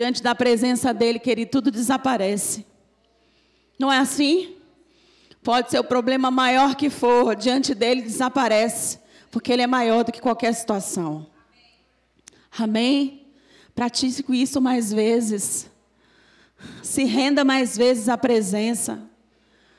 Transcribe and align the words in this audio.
Diante 0.00 0.22
da 0.22 0.34
presença 0.34 0.94
dele, 0.94 1.18
querido, 1.18 1.50
tudo 1.50 1.70
desaparece. 1.70 2.64
Não 3.78 3.92
é 3.92 3.98
assim? 3.98 4.56
Pode 5.42 5.70
ser 5.70 5.78
o 5.78 5.84
problema 5.84 6.30
maior 6.30 6.74
que 6.74 6.88
for, 6.88 7.36
diante 7.36 7.74
dele 7.74 8.00
desaparece, 8.00 8.98
porque 9.30 9.52
ele 9.52 9.60
é 9.60 9.66
maior 9.66 10.02
do 10.02 10.10
que 10.10 10.18
qualquer 10.18 10.54
situação. 10.54 11.26
Amém? 12.58 13.26
Pratique 13.74 14.24
isso 14.40 14.58
mais 14.58 14.90
vezes. 14.90 15.70
Se 16.82 17.04
renda 17.04 17.44
mais 17.44 17.76
vezes 17.76 18.08
à 18.08 18.16
presença. 18.16 19.02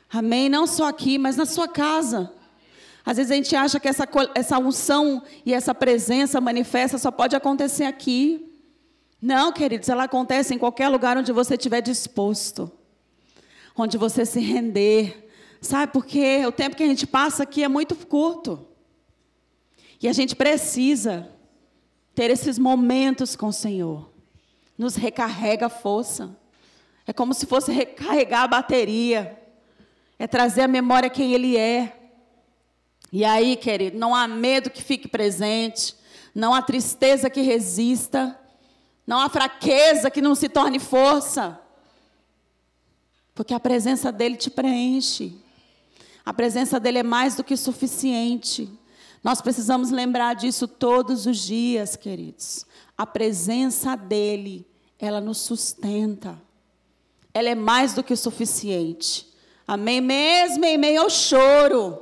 Amém? 0.08 0.50
Não 0.50 0.68
só 0.68 0.88
aqui, 0.88 1.18
mas 1.18 1.36
na 1.36 1.48
sua 1.48 1.68
casa. 1.68 2.32
Às 3.04 3.18
vezes 3.18 3.32
a 3.32 3.36
gente 3.36 3.56
acha 3.56 3.80
que 3.80 3.88
essa, 3.88 4.08
essa 4.36 4.60
unção 4.60 5.24
e 5.44 5.52
essa 5.52 5.74
presença 5.74 6.40
manifesta 6.40 7.00
só 7.00 7.10
pode 7.10 7.36
acontecer 7.36 7.86
aqui. 7.86 8.51
Não, 9.22 9.52
queridos, 9.52 9.88
ela 9.88 10.06
acontece 10.06 10.56
em 10.56 10.58
qualquer 10.58 10.90
lugar 10.90 11.16
onde 11.16 11.32
você 11.32 11.54
estiver 11.54 11.82
disposto. 11.82 12.72
Onde 13.78 13.98
você 13.98 14.26
se 14.26 14.40
render. 14.40 15.30
Sabe, 15.62 15.94
porque 15.94 16.44
o 16.46 16.52
tempo 16.52 16.76
que 16.76 16.82
a 16.82 16.88
gente 16.88 17.06
passa 17.06 17.44
aqui 17.44 17.64
é 17.64 17.68
muito 17.68 17.96
curto. 17.96 18.68
E 20.02 20.08
a 20.08 20.14
gente 20.14 20.36
precisa 20.36 21.30
ter 22.16 22.32
esses 22.32 22.58
momentos 22.58 23.36
com 23.36 23.48
o 23.48 23.54
Senhor. 23.54 24.10
Nos 24.76 24.96
recarrega 24.96 25.68
a 25.68 25.70
força. 25.70 26.36
É 27.06 27.14
como 27.14 27.36
se 27.36 27.46
fosse 27.46 27.72
recarregar 27.72 28.44
a 28.44 28.48
bateria. 28.48 29.40
É 30.18 30.26
trazer 30.26 30.62
à 30.62 30.68
memória 30.68 31.10
quem 31.12 31.34
Ele 31.34 31.56
é. 31.56 31.96
E 33.12 33.24
aí, 33.24 33.56
querido, 33.56 34.00
não 34.00 34.16
há 34.16 34.28
medo 34.28 34.72
que 34.72 34.82
fique 34.82 35.08
presente. 35.08 35.96
Não 36.34 36.56
há 36.56 36.62
tristeza 36.64 37.30
que 37.30 37.42
resista. 37.42 38.41
Não 39.12 39.20
há 39.20 39.28
fraqueza 39.28 40.10
que 40.10 40.22
não 40.22 40.34
se 40.34 40.48
torne 40.48 40.80
força. 40.80 41.60
Porque 43.36 43.54
a 43.54 43.60
presença 43.60 44.10
dele 44.10 44.38
te 44.38 44.50
preenche. 44.50 45.38
A 46.24 46.34
presença 46.34 46.80
dele 46.80 47.00
é 47.00 47.04
mais 47.04 47.36
do 47.36 47.44
que 47.44 47.58
suficiente. 47.58 48.72
Nós 49.22 49.42
precisamos 49.42 49.92
lembrar 49.92 50.36
disso 50.36 50.66
todos 50.66 51.26
os 51.26 51.40
dias, 51.40 51.98
queridos. 51.98 52.66
A 52.98 53.06
presença 53.06 53.98
dele, 53.98 54.66
ela 54.98 55.20
nos 55.20 55.40
sustenta. 55.40 56.42
Ela 57.34 57.50
é 57.50 57.56
mais 57.56 57.94
do 57.94 58.02
que 58.02 58.16
suficiente. 58.16 59.28
Amém? 59.68 60.00
Mesmo 60.00 60.64
em 60.64 60.78
meio 60.78 61.02
ao 61.02 61.10
choro. 61.10 62.02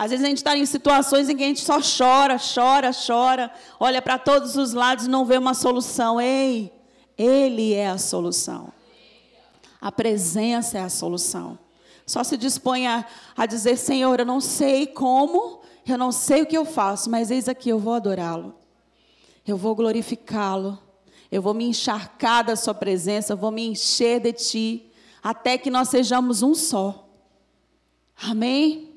Às 0.00 0.12
vezes 0.12 0.24
a 0.24 0.28
gente 0.30 0.38
está 0.38 0.56
em 0.56 0.64
situações 0.64 1.28
em 1.28 1.36
que 1.36 1.42
a 1.42 1.46
gente 1.46 1.60
só 1.60 1.78
chora, 1.78 2.38
chora, 2.38 2.90
chora, 2.90 3.52
olha 3.78 4.00
para 4.00 4.16
todos 4.16 4.56
os 4.56 4.72
lados 4.72 5.04
e 5.04 5.10
não 5.10 5.26
vê 5.26 5.36
uma 5.36 5.52
solução. 5.52 6.18
Ei, 6.18 6.72
Ele 7.18 7.74
é 7.74 7.88
a 7.90 7.98
solução. 7.98 8.72
A 9.78 9.92
presença 9.92 10.78
é 10.78 10.80
a 10.80 10.88
solução. 10.88 11.58
Só 12.06 12.24
se 12.24 12.38
dispõe 12.38 12.86
a, 12.86 13.04
a 13.36 13.44
dizer: 13.44 13.76
Senhor, 13.76 14.18
eu 14.18 14.24
não 14.24 14.40
sei 14.40 14.86
como, 14.86 15.60
eu 15.86 15.98
não 15.98 16.10
sei 16.10 16.40
o 16.40 16.46
que 16.46 16.56
eu 16.56 16.64
faço, 16.64 17.10
mas 17.10 17.30
eis 17.30 17.46
aqui, 17.46 17.68
eu 17.68 17.78
vou 17.78 17.92
adorá-lo. 17.92 18.54
Eu 19.46 19.58
vou 19.58 19.74
glorificá-lo. 19.74 20.78
Eu 21.30 21.42
vou 21.42 21.52
me 21.52 21.66
encharcar 21.66 22.42
da 22.42 22.56
Sua 22.56 22.72
presença, 22.72 23.34
eu 23.34 23.36
vou 23.36 23.50
me 23.50 23.66
encher 23.66 24.18
de 24.18 24.32
Ti, 24.32 24.90
até 25.22 25.58
que 25.58 25.68
nós 25.68 25.90
sejamos 25.90 26.42
um 26.42 26.54
só. 26.54 27.06
Amém? 28.16 28.89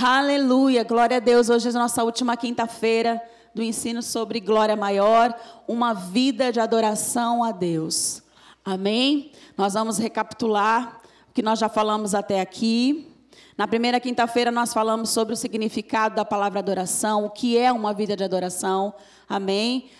Aleluia, 0.00 0.82
glória 0.84 1.18
a 1.18 1.20
Deus. 1.20 1.50
Hoje 1.50 1.68
é 1.68 1.70
a 1.70 1.74
nossa 1.74 2.02
última 2.02 2.34
quinta-feira 2.34 3.20
do 3.54 3.62
ensino 3.62 4.02
sobre 4.02 4.40
glória 4.40 4.74
maior, 4.74 5.38
uma 5.68 5.92
vida 5.92 6.50
de 6.50 6.58
adoração 6.58 7.44
a 7.44 7.52
Deus. 7.52 8.22
Amém? 8.64 9.32
Nós 9.54 9.74
vamos 9.74 9.98
recapitular 9.98 10.98
que 11.34 11.42
nós 11.42 11.58
já 11.58 11.68
falamos 11.68 12.14
até 12.14 12.40
aqui. 12.40 13.12
Na 13.54 13.68
primeira 13.68 14.00
quinta-feira 14.00 14.50
nós 14.50 14.72
falamos 14.72 15.10
sobre 15.10 15.34
o 15.34 15.36
significado 15.36 16.14
da 16.14 16.24
palavra 16.24 16.60
adoração, 16.60 17.26
o 17.26 17.30
que 17.30 17.58
é 17.58 17.70
uma 17.70 17.92
vida 17.92 18.16
de 18.16 18.24
adoração. 18.24 18.94
Amém? 19.28 19.90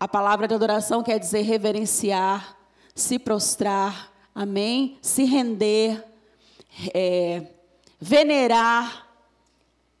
A 0.00 0.08
palavra 0.08 0.48
de 0.48 0.54
adoração 0.54 1.02
quer 1.02 1.18
dizer 1.18 1.42
reverenciar, 1.42 2.56
se 2.94 3.18
prostrar, 3.18 4.10
amém? 4.34 4.96
Se 5.02 5.24
render, 5.24 6.02
é, 6.94 7.48
venerar. 8.00 9.01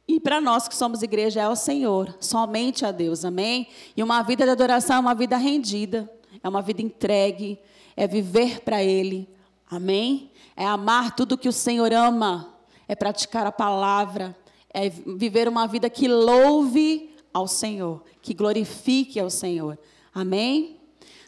E 0.06 0.18
para 0.20 0.40
nós 0.40 0.68
que 0.68 0.76
somos 0.76 1.02
igreja 1.02 1.40
é 1.40 1.48
o 1.48 1.56
Senhor, 1.56 2.16
somente 2.20 2.84
a 2.84 2.90
Deus, 2.90 3.24
amém? 3.24 3.68
E 3.96 4.02
uma 4.02 4.22
vida 4.22 4.44
de 4.44 4.50
adoração 4.50 4.96
é 4.96 5.00
uma 5.00 5.14
vida 5.14 5.36
rendida, 5.36 6.10
é 6.42 6.48
uma 6.48 6.60
vida 6.60 6.82
entregue, 6.82 7.58
é 7.96 8.06
viver 8.06 8.60
para 8.60 8.82
Ele, 8.82 9.28
amém? 9.70 10.32
é 10.56 10.66
amar 10.66 11.14
tudo 11.14 11.38
que 11.38 11.48
o 11.48 11.52
Senhor 11.52 11.92
ama, 11.92 12.54
é 12.86 12.94
praticar 12.94 13.46
a 13.46 13.52
palavra, 13.52 14.36
é 14.72 14.88
viver 14.88 15.48
uma 15.48 15.66
vida 15.66 15.88
que 15.88 16.08
louve 16.08 17.14
ao 17.32 17.46
Senhor, 17.46 18.02
que 18.20 18.34
glorifique 18.34 19.18
ao 19.18 19.30
Senhor. 19.30 19.78
Amém? 20.14 20.76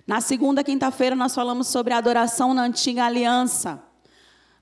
Na 0.06 0.20
segunda 0.20 0.62
quinta-feira 0.62 1.16
nós 1.16 1.34
falamos 1.34 1.68
sobre 1.68 1.94
a 1.94 1.98
adoração 1.98 2.52
na 2.52 2.62
antiga 2.62 3.04
aliança. 3.04 3.82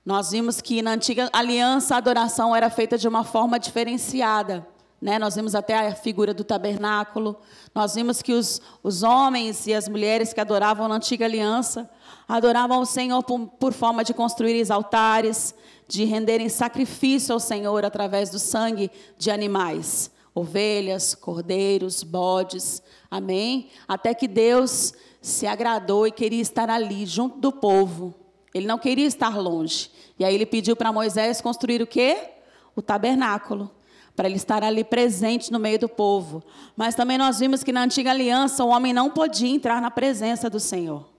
Nós 0.05 0.31
vimos 0.31 0.59
que 0.59 0.81
na 0.81 0.91
antiga 0.91 1.29
aliança 1.31 1.95
a 1.95 1.97
adoração 1.97 2.53
era 2.53 2.69
feita 2.69 2.97
de 2.97 3.07
uma 3.07 3.23
forma 3.23 3.57
diferenciada. 3.57 4.67
Né? 5.01 5.17
Nós 5.17 5.35
vimos 5.35 5.55
até 5.55 5.87
a 5.87 5.95
figura 5.95 6.33
do 6.33 6.43
tabernáculo. 6.43 7.37
Nós 7.73 7.95
vimos 7.95 8.21
que 8.21 8.33
os, 8.33 8.61
os 8.81 9.01
homens 9.01 9.65
e 9.65 9.73
as 9.73 9.87
mulheres 9.87 10.33
que 10.33 10.41
adoravam 10.41 10.87
na 10.87 10.95
antiga 10.95 11.25
aliança 11.25 11.89
adoravam 12.27 12.81
o 12.81 12.85
Senhor 12.85 13.23
por, 13.23 13.47
por 13.47 13.73
forma 13.73 14.03
de 14.03 14.13
construir 14.13 14.69
altares, 14.71 15.55
de 15.87 16.03
renderem 16.03 16.49
sacrifício 16.49 17.33
ao 17.33 17.39
Senhor 17.39 17.85
através 17.85 18.29
do 18.29 18.39
sangue 18.39 18.91
de 19.17 19.31
animais, 19.31 20.11
ovelhas, 20.35 21.15
cordeiros, 21.15 22.03
bodes. 22.03 22.83
Amém? 23.09 23.69
Até 23.87 24.13
que 24.13 24.27
Deus 24.27 24.93
se 25.21 25.47
agradou 25.47 26.05
e 26.05 26.11
queria 26.11 26.41
estar 26.41 26.69
ali, 26.69 27.05
junto 27.05 27.39
do 27.39 27.53
povo. 27.53 28.13
Ele 28.53 28.67
não 28.67 28.77
queria 28.77 29.07
estar 29.07 29.37
longe. 29.37 29.89
E 30.17 30.25
aí 30.25 30.33
ele 30.35 30.45
pediu 30.45 30.75
para 30.75 30.91
Moisés 30.91 31.41
construir 31.41 31.81
o 31.81 31.87
quê? 31.87 32.29
O 32.75 32.81
tabernáculo 32.81 33.69
para 34.15 34.27
ele 34.27 34.37
estar 34.37 34.63
ali 34.63 34.83
presente 34.83 35.51
no 35.51 35.59
meio 35.59 35.79
do 35.79 35.89
povo. 35.89 36.43
Mas 36.75 36.95
também 36.95 37.17
nós 37.17 37.39
vimos 37.39 37.63
que 37.63 37.71
na 37.71 37.81
antiga 37.81 38.11
aliança 38.11 38.63
o 38.63 38.69
homem 38.69 38.93
não 38.93 39.09
podia 39.09 39.49
entrar 39.49 39.81
na 39.81 39.89
presença 39.89 40.49
do 40.49 40.59
Senhor. 40.59 41.09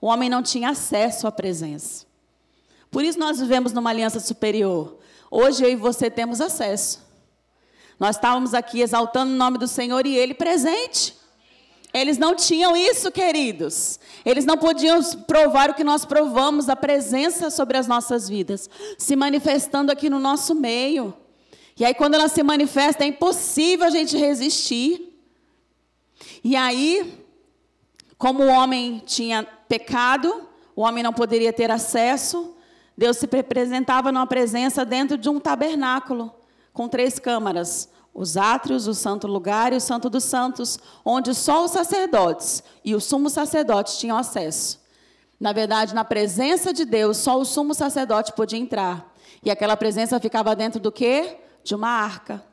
O 0.00 0.06
homem 0.06 0.30
não 0.30 0.42
tinha 0.42 0.70
acesso 0.70 1.26
à 1.26 1.32
presença. 1.32 2.06
Por 2.90 3.04
isso 3.04 3.18
nós 3.18 3.40
vivemos 3.40 3.72
numa 3.72 3.90
aliança 3.90 4.20
superior. 4.20 4.98
Hoje 5.30 5.64
eu 5.64 5.70
e 5.70 5.76
você 5.76 6.10
temos 6.10 6.40
acesso. 6.40 7.04
Nós 7.98 8.16
estávamos 8.16 8.54
aqui 8.54 8.80
exaltando 8.80 9.32
o 9.32 9.36
nome 9.36 9.58
do 9.58 9.68
Senhor 9.68 10.06
e 10.06 10.16
ele 10.16 10.34
presente. 10.34 11.14
Eles 11.92 12.18
não 12.18 12.34
tinham 12.34 12.76
isso, 12.76 13.10
queridos. 13.10 13.98
Eles 14.24 14.44
não 14.44 14.56
podiam 14.56 15.02
provar 15.26 15.70
o 15.70 15.74
que 15.74 15.82
nós 15.82 16.04
provamos, 16.04 16.68
a 16.68 16.76
presença 16.76 17.50
sobre 17.50 17.76
as 17.76 17.86
nossas 17.86 18.28
vidas, 18.28 18.70
se 18.96 19.16
manifestando 19.16 19.90
aqui 19.90 20.08
no 20.08 20.18
nosso 20.18 20.54
meio. 20.54 21.14
E 21.78 21.84
aí, 21.84 21.94
quando 21.94 22.14
ela 22.14 22.28
se 22.28 22.42
manifesta, 22.42 23.04
é 23.04 23.08
impossível 23.08 23.86
a 23.86 23.90
gente 23.90 24.16
resistir. 24.16 25.16
E 26.44 26.54
aí, 26.54 27.18
como 28.16 28.44
o 28.44 28.48
homem 28.48 29.02
tinha 29.04 29.42
pecado, 29.66 30.48
o 30.76 30.82
homem 30.82 31.02
não 31.02 31.12
poderia 31.12 31.52
ter 31.52 31.70
acesso, 31.70 32.54
Deus 32.96 33.16
se 33.16 33.26
representava 33.30 34.12
numa 34.12 34.26
presença 34.26 34.84
dentro 34.84 35.16
de 35.16 35.28
um 35.28 35.40
tabernáculo, 35.40 36.30
com 36.72 36.86
três 36.86 37.18
câmaras: 37.18 37.88
os 38.14 38.36
átrios, 38.36 38.86
o 38.86 38.94
santo 38.94 39.26
lugar 39.26 39.72
e 39.72 39.76
o 39.76 39.80
santo 39.80 40.10
dos 40.10 40.24
santos, 40.24 40.78
onde 41.04 41.34
só 41.34 41.64
os 41.64 41.70
sacerdotes 41.70 42.62
e 42.84 42.94
o 42.94 43.00
sumo 43.00 43.30
sacerdote 43.30 43.98
tinham 43.98 44.16
acesso. 44.16 44.80
Na 45.38 45.52
verdade, 45.52 45.94
na 45.94 46.04
presença 46.04 46.72
de 46.72 46.84
Deus, 46.84 47.16
só 47.16 47.38
o 47.38 47.44
sumo 47.44 47.74
sacerdote 47.74 48.32
podia 48.32 48.58
entrar. 48.58 49.14
E 49.42 49.50
aquela 49.50 49.76
presença 49.76 50.20
ficava 50.20 50.54
dentro 50.54 50.80
do 50.80 50.92
quê? 50.92 51.38
de 51.62 51.74
uma 51.74 51.88
arca. 51.88 52.44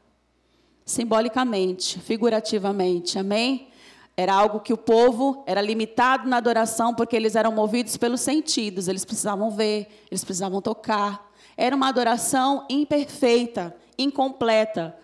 Simbolicamente, 0.86 2.00
figurativamente, 2.00 3.20
amém? 3.20 3.70
Era 4.16 4.34
algo 4.34 4.62
que 4.62 4.74
o 4.74 4.78
povo 4.78 5.44
era 5.46 5.62
limitado 5.62 6.28
na 6.28 6.38
adoração 6.38 6.94
porque 6.94 7.16
eles 7.16 7.36
eram 7.36 7.52
movidos 7.52 7.98
pelos 7.98 8.22
sentidos, 8.22 8.88
eles 8.88 9.06
precisavam 9.06 9.52
ver, 9.52 9.88
eles 10.10 10.24
precisavam 10.24 10.62
tocar. 10.62 11.30
Era 11.56 11.76
uma 11.76 11.90
adoração 11.90 12.66
imperfeita, 12.70 13.76
incompleta, 13.98 14.98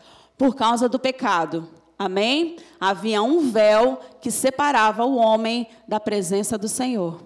por 0.43 0.57
causa 0.57 0.89
do 0.89 0.99
pecado. 0.99 1.69
Amém? 1.97 2.57
Havia 2.77 3.23
um 3.23 3.49
véu 3.49 4.01
que 4.19 4.29
separava 4.29 5.05
o 5.05 5.15
homem 5.15 5.69
da 5.87 6.01
presença 6.01 6.57
do 6.57 6.67
Senhor. 6.67 7.23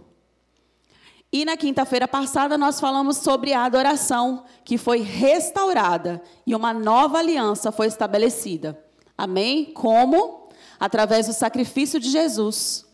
E 1.34 1.44
na 1.44 1.58
quinta-feira 1.58 2.08
passada 2.08 2.60
nós 2.60 2.80
falamos 2.80 3.18
sobre 3.18 3.54
a 3.54 3.66
adoração 3.66 4.44
que 4.64 4.78
foi 4.78 5.00
restaurada 5.00 6.22
e 6.46 6.54
uma 6.54 6.72
nova 6.72 7.18
aliança 7.18 7.72
foi 7.72 7.88
estabelecida. 7.88 8.80
Amém? 9.18 9.66
Como? 9.74 10.48
Através 10.80 11.26
do 11.26 11.34
sacrifício 11.34 12.00
de 12.00 12.12
Jesus. 12.12 12.86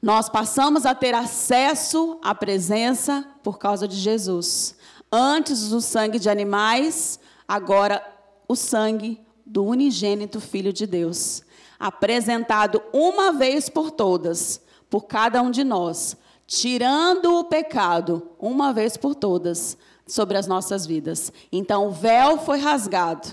Nós 0.00 0.28
passamos 0.28 0.86
a 0.86 0.94
ter 0.94 1.16
acesso 1.16 2.16
à 2.22 2.32
presença 2.32 3.26
por 3.42 3.58
causa 3.58 3.88
de 3.88 3.96
Jesus. 3.96 4.76
Antes 5.10 5.72
o 5.72 5.80
sangue 5.80 6.20
de 6.20 6.30
animais, 6.30 7.18
agora 7.48 8.00
o 8.50 8.56
sangue 8.56 9.24
do 9.46 9.64
unigênito 9.64 10.40
Filho 10.40 10.72
de 10.72 10.84
Deus, 10.84 11.44
apresentado 11.78 12.82
uma 12.92 13.30
vez 13.30 13.68
por 13.68 13.92
todas, 13.92 14.60
por 14.90 15.02
cada 15.02 15.40
um 15.40 15.52
de 15.52 15.62
nós, 15.62 16.16
tirando 16.48 17.38
o 17.38 17.44
pecado 17.44 18.28
uma 18.40 18.72
vez 18.72 18.96
por 18.96 19.14
todas 19.14 19.78
sobre 20.04 20.36
as 20.36 20.48
nossas 20.48 20.84
vidas. 20.84 21.32
Então 21.52 21.86
o 21.86 21.92
véu 21.92 22.38
foi 22.38 22.58
rasgado 22.58 23.28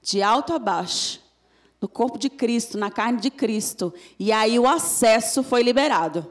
de 0.00 0.22
alto 0.22 0.54
a 0.54 0.60
baixo 0.60 1.20
no 1.80 1.88
corpo 1.88 2.16
de 2.16 2.30
Cristo, 2.30 2.78
na 2.78 2.88
carne 2.88 3.18
de 3.18 3.32
Cristo, 3.32 3.92
e 4.16 4.30
aí 4.30 4.60
o 4.60 4.68
acesso 4.68 5.42
foi 5.42 5.64
liberado. 5.64 6.24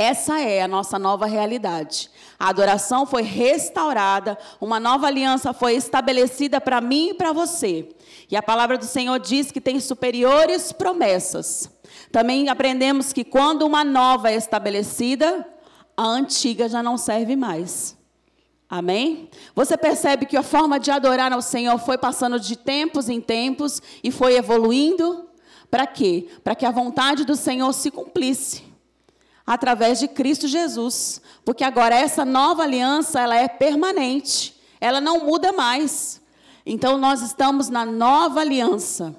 Essa 0.00 0.40
é 0.40 0.62
a 0.62 0.68
nossa 0.68 0.96
nova 0.96 1.26
realidade. 1.26 2.08
A 2.38 2.50
adoração 2.50 3.04
foi 3.04 3.22
restaurada, 3.22 4.38
uma 4.60 4.78
nova 4.78 5.08
aliança 5.08 5.52
foi 5.52 5.74
estabelecida 5.74 6.60
para 6.60 6.80
mim 6.80 7.08
e 7.08 7.14
para 7.14 7.32
você. 7.32 7.88
E 8.30 8.36
a 8.36 8.42
palavra 8.42 8.78
do 8.78 8.84
Senhor 8.84 9.18
diz 9.18 9.50
que 9.50 9.60
tem 9.60 9.80
superiores 9.80 10.70
promessas. 10.70 11.68
Também 12.12 12.48
aprendemos 12.48 13.12
que 13.12 13.24
quando 13.24 13.66
uma 13.66 13.82
nova 13.82 14.30
é 14.30 14.36
estabelecida, 14.36 15.44
a 15.96 16.04
antiga 16.04 16.68
já 16.68 16.80
não 16.80 16.96
serve 16.96 17.34
mais. 17.34 17.98
Amém? 18.70 19.28
Você 19.52 19.76
percebe 19.76 20.26
que 20.26 20.36
a 20.36 20.44
forma 20.44 20.78
de 20.78 20.92
adorar 20.92 21.32
ao 21.32 21.42
Senhor 21.42 21.76
foi 21.76 21.98
passando 21.98 22.38
de 22.38 22.54
tempos 22.54 23.08
em 23.08 23.20
tempos 23.20 23.82
e 24.04 24.12
foi 24.12 24.36
evoluindo? 24.36 25.28
Para 25.68 25.88
quê? 25.88 26.28
Para 26.44 26.54
que 26.54 26.64
a 26.64 26.70
vontade 26.70 27.24
do 27.24 27.34
Senhor 27.34 27.72
se 27.72 27.90
cumprisse 27.90 28.67
através 29.48 29.98
de 29.98 30.06
Cristo 30.06 30.46
Jesus. 30.46 31.22
Porque 31.42 31.64
agora 31.64 31.94
essa 31.94 32.22
nova 32.22 32.64
aliança, 32.64 33.18
ela 33.18 33.34
é 33.34 33.48
permanente. 33.48 34.54
Ela 34.78 35.00
não 35.00 35.24
muda 35.24 35.52
mais. 35.52 36.20
Então 36.66 36.98
nós 36.98 37.22
estamos 37.22 37.70
na 37.70 37.86
nova 37.86 38.40
aliança. 38.40 39.16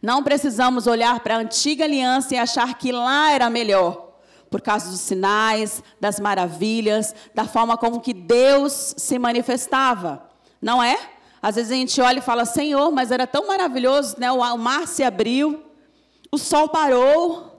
Não 0.00 0.22
precisamos 0.22 0.86
olhar 0.86 1.18
para 1.18 1.34
a 1.34 1.38
antiga 1.38 1.84
aliança 1.84 2.32
e 2.32 2.38
achar 2.38 2.78
que 2.78 2.92
lá 2.92 3.32
era 3.32 3.50
melhor 3.50 4.10
por 4.48 4.60
causa 4.60 4.88
dos 4.88 5.00
sinais, 5.00 5.82
das 6.00 6.20
maravilhas, 6.20 7.14
da 7.34 7.44
forma 7.44 7.76
como 7.76 8.00
que 8.00 8.12
Deus 8.12 8.94
se 8.96 9.18
manifestava. 9.18 10.28
Não 10.60 10.80
é? 10.80 10.96
Às 11.40 11.56
vezes 11.56 11.72
a 11.72 11.74
gente 11.74 12.00
olha 12.00 12.18
e 12.18 12.22
fala: 12.22 12.44
"Senhor, 12.44 12.92
mas 12.92 13.10
era 13.10 13.26
tão 13.26 13.48
maravilhoso, 13.48 14.14
né? 14.18 14.30
O 14.30 14.56
mar 14.56 14.86
se 14.86 15.02
abriu, 15.02 15.64
o 16.30 16.38
sol 16.38 16.68
parou, 16.68 17.51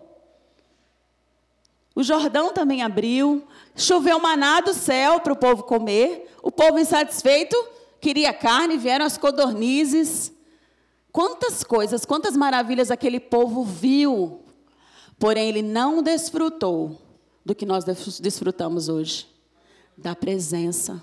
o 1.96 2.04
Jordão 2.04 2.54
também 2.54 2.82
abriu, 2.82 3.46
choveu 3.76 4.20
maná 4.20 4.62
do 4.62 4.74
céu 4.74 5.20
para 5.20 5.34
o 5.34 5.38
povo 5.38 5.64
comer. 5.64 6.34
O 6.42 6.52
povo 6.52 6.80
insatisfeito 6.80 7.56
queria 8.02 8.34
carne, 8.34 8.78
vieram 8.78 9.06
as 9.06 9.18
codornizes. 9.18 10.32
Quantas 11.12 11.64
coisas, 11.64 12.06
quantas 12.06 12.36
maravilhas 12.36 12.90
aquele 12.90 13.20
povo 13.20 13.64
viu 13.64 14.44
Porém, 15.24 15.48
ele 15.48 15.62
não 15.62 16.04
desfrutou 16.04 17.00
do 17.46 17.56
que 17.56 17.66
nós 17.66 17.86
desfrutamos 18.20 18.90
hoje 18.90 19.26
da 19.98 20.14
presença. 20.14 21.02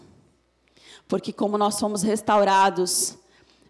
Porque, 1.08 1.32
como 1.32 1.56
nós 1.56 1.76
somos 1.76 2.02
restaurados, 2.02 3.16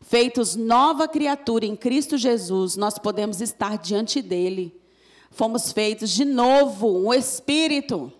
feitos 0.00 0.56
nova 0.56 1.06
criatura 1.06 1.64
em 1.64 1.76
Cristo 1.76 2.19
Jesus, 2.19 2.75
nós 2.75 2.99
podemos 2.99 3.40
estar 3.40 3.78
diante 3.78 4.20
dele. 4.20 4.79
Fomos 5.30 5.72
feitos 5.72 6.10
de 6.10 6.24
novo, 6.24 7.06
um 7.06 7.14
espírito. 7.14 8.12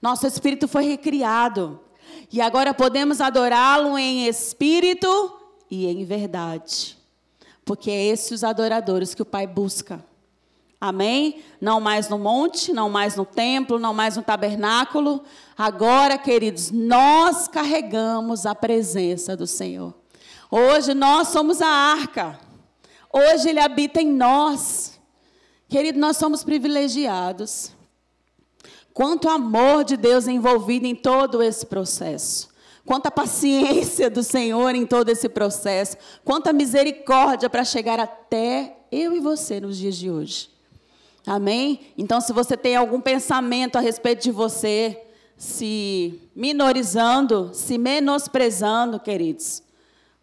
Nosso 0.00 0.26
espírito 0.26 0.66
foi 0.66 0.84
recriado. 0.84 1.80
E 2.32 2.40
agora 2.40 2.72
podemos 2.72 3.20
adorá-lo 3.20 3.98
em 3.98 4.26
espírito 4.26 5.08
e 5.70 5.86
em 5.86 6.04
verdade. 6.04 6.96
Porque 7.64 7.90
é 7.90 8.06
esses 8.06 8.30
os 8.30 8.44
adoradores 8.44 9.14
que 9.14 9.22
o 9.22 9.26
Pai 9.26 9.46
busca. 9.46 10.04
Amém? 10.80 11.42
Não 11.60 11.78
mais 11.78 12.08
no 12.08 12.18
monte, 12.18 12.72
não 12.72 12.88
mais 12.88 13.14
no 13.14 13.26
templo, 13.26 13.78
não 13.78 13.92
mais 13.92 14.16
no 14.16 14.22
tabernáculo. 14.22 15.22
Agora, 15.56 16.16
queridos, 16.16 16.70
nós 16.70 17.46
carregamos 17.46 18.46
a 18.46 18.54
presença 18.54 19.36
do 19.36 19.46
Senhor. 19.46 19.92
Hoje 20.50 20.94
nós 20.94 21.28
somos 21.28 21.60
a 21.60 21.68
arca. 21.68 22.40
Hoje 23.12 23.50
Ele 23.50 23.60
habita 23.60 24.00
em 24.00 24.10
nós. 24.10 24.99
Querido, 25.70 26.00
nós 26.00 26.16
somos 26.16 26.42
privilegiados. 26.42 27.70
Quanto 28.92 29.28
amor 29.28 29.84
de 29.84 29.96
Deus 29.96 30.26
envolvido 30.26 30.84
em 30.84 30.96
todo 30.96 31.40
esse 31.40 31.64
processo. 31.64 32.50
Quanta 32.84 33.08
paciência 33.08 34.10
do 34.10 34.20
Senhor 34.24 34.74
em 34.74 34.84
todo 34.84 35.10
esse 35.10 35.28
processo. 35.28 35.96
Quanta 36.24 36.52
misericórdia 36.52 37.48
para 37.48 37.62
chegar 37.62 38.00
até 38.00 38.78
eu 38.90 39.14
e 39.14 39.20
você 39.20 39.60
nos 39.60 39.78
dias 39.78 39.94
de 39.94 40.10
hoje. 40.10 40.50
Amém? 41.24 41.92
Então, 41.96 42.20
se 42.20 42.32
você 42.32 42.56
tem 42.56 42.74
algum 42.74 43.00
pensamento 43.00 43.76
a 43.76 43.80
respeito 43.80 44.24
de 44.24 44.32
você, 44.32 45.00
se 45.36 46.20
minorizando, 46.34 47.50
se 47.54 47.78
menosprezando, 47.78 48.98
queridos, 48.98 49.62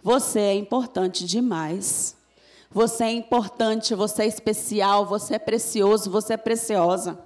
você 0.03 0.41
é 0.41 0.55
importante 0.55 1.23
demais. 1.25 2.16
Você 2.77 3.05
é 3.05 3.11
importante, 3.11 3.95
você 3.95 4.21
é 4.21 4.27
especial, 4.27 5.03
você 5.03 5.33
é 5.33 5.39
precioso, 5.39 6.11
você 6.11 6.33
é 6.33 6.37
preciosa. 6.37 7.17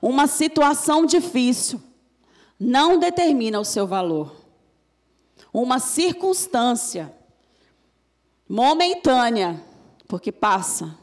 Uma 0.00 0.28
situação 0.28 1.04
difícil 1.04 1.82
não 2.56 3.00
determina 3.00 3.58
o 3.58 3.64
seu 3.64 3.84
valor. 3.84 4.32
Uma 5.52 5.80
circunstância 5.80 7.12
momentânea, 8.48 9.60
porque 10.06 10.30
passa, 10.30 10.96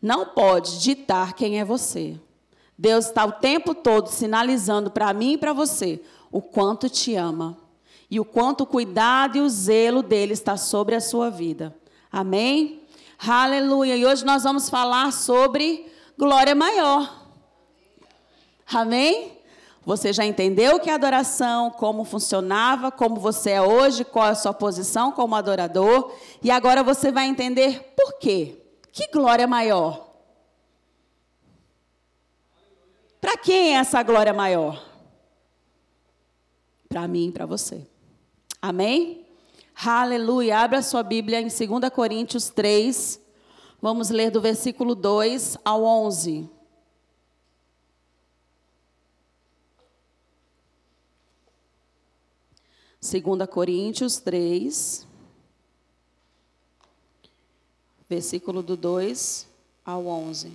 não 0.00 0.24
pode 0.24 0.80
ditar 0.80 1.34
quem 1.34 1.60
é 1.60 1.64
você. 1.64 2.18
Deus 2.78 3.08
está 3.08 3.26
o 3.26 3.32
tempo 3.32 3.74
todo 3.74 4.06
sinalizando 4.06 4.90
para 4.90 5.12
mim 5.12 5.34
e 5.34 5.38
para 5.38 5.52
você 5.52 6.00
o 6.32 6.40
quanto 6.40 6.88
te 6.88 7.16
ama 7.16 7.58
e 8.10 8.18
o 8.18 8.24
quanto 8.24 8.62
o 8.62 8.66
cuidado 8.66 9.36
e 9.36 9.42
o 9.42 9.50
zelo 9.50 10.02
dele 10.02 10.32
está 10.32 10.56
sobre 10.56 10.94
a 10.94 11.02
sua 11.02 11.28
vida. 11.28 11.76
Amém? 12.10 12.79
Aleluia. 13.22 13.96
E 13.96 14.06
hoje 14.06 14.24
nós 14.24 14.44
vamos 14.44 14.70
falar 14.70 15.12
sobre 15.12 15.92
glória 16.16 16.54
maior. 16.54 17.28
Amém? 18.66 19.38
Você 19.84 20.12
já 20.12 20.24
entendeu 20.24 20.76
o 20.76 20.80
que 20.80 20.88
é 20.88 20.94
adoração, 20.94 21.70
como 21.70 22.04
funcionava, 22.04 22.90
como 22.90 23.16
você 23.16 23.50
é 23.50 23.62
hoje, 23.62 24.04
qual 24.04 24.28
é 24.28 24.30
a 24.30 24.34
sua 24.34 24.54
posição 24.54 25.12
como 25.12 25.34
adorador, 25.34 26.14
e 26.42 26.50
agora 26.50 26.82
você 26.82 27.10
vai 27.10 27.26
entender 27.26 27.94
por 27.96 28.18
quê. 28.18 28.58
Que 28.92 29.08
glória 29.08 29.46
maior? 29.46 30.08
Para 33.20 33.36
quem 33.36 33.74
é 33.74 33.80
essa 33.80 34.02
glória 34.02 34.32
maior? 34.32 34.82
Para 36.88 37.06
mim 37.06 37.28
e 37.28 37.32
para 37.32 37.46
você. 37.46 37.86
Amém? 38.62 39.19
Aleluia. 39.82 40.58
Abra 40.58 40.82
sua 40.82 41.02
Bíblia 41.02 41.40
em 41.40 41.44
2 41.44 41.90
Coríntios 41.90 42.50
3. 42.50 43.18
Vamos 43.80 44.10
ler 44.10 44.30
do 44.30 44.38
versículo 44.38 44.94
2 44.94 45.56
ao 45.64 45.84
11. 45.84 46.46
Segunda 53.00 53.46
Coríntios 53.46 54.18
3, 54.18 55.06
versículo 58.06 58.62
do 58.62 58.76
2 58.76 59.48
ao 59.82 60.06
11. 60.06 60.52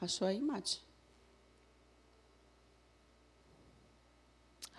Achou 0.00 0.26
aí, 0.26 0.40
Mate? 0.40 0.82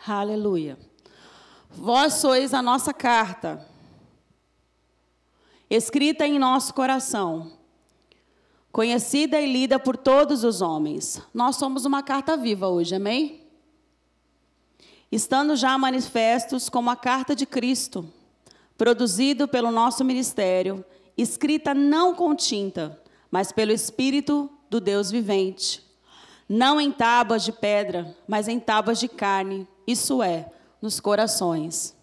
Aleluia. 0.06 0.78
Vós 1.70 2.16
sois 2.16 2.54
a 2.54 2.62
nossa 2.62 2.94
carta, 2.94 3.68
escrita 5.70 6.26
em 6.26 6.40
nosso 6.40 6.74
coração 6.74 7.58
conhecida 8.78 9.42
e 9.42 9.52
lida 9.52 9.80
por 9.80 9.98
todos 9.98 10.44
os 10.44 10.62
homens. 10.62 11.20
Nós 11.34 11.56
somos 11.56 11.84
uma 11.84 12.04
carta 12.04 12.38
viva 12.38 12.68
hoje, 12.68 12.94
amém? 12.94 13.42
Estando 15.12 15.56
já 15.56 15.76
manifestos 15.80 16.70
como 16.70 16.92
a 16.92 16.96
carta 16.96 17.36
de 17.36 17.48
Cristo, 17.48 18.08
produzido 18.78 19.48
pelo 19.48 19.72
nosso 19.72 20.06
ministério, 20.06 20.86
escrita 21.18 21.74
não 21.74 22.14
com 22.14 22.36
tinta, 22.36 23.02
mas 23.32 23.52
pelo 23.52 23.72
Espírito 23.72 24.48
do 24.70 24.80
Deus 24.80 25.12
vivente. 25.12 25.86
Não 26.48 26.80
em 26.80 26.92
tábuas 26.92 27.44
de 27.44 27.52
pedra, 27.52 28.16
mas 28.28 28.48
em 28.48 28.60
tábuas 28.60 29.00
de 29.00 29.08
carne, 29.08 29.68
isso 29.86 30.24
é, 30.24 30.52
nos 30.82 31.00
corações. 31.00 31.96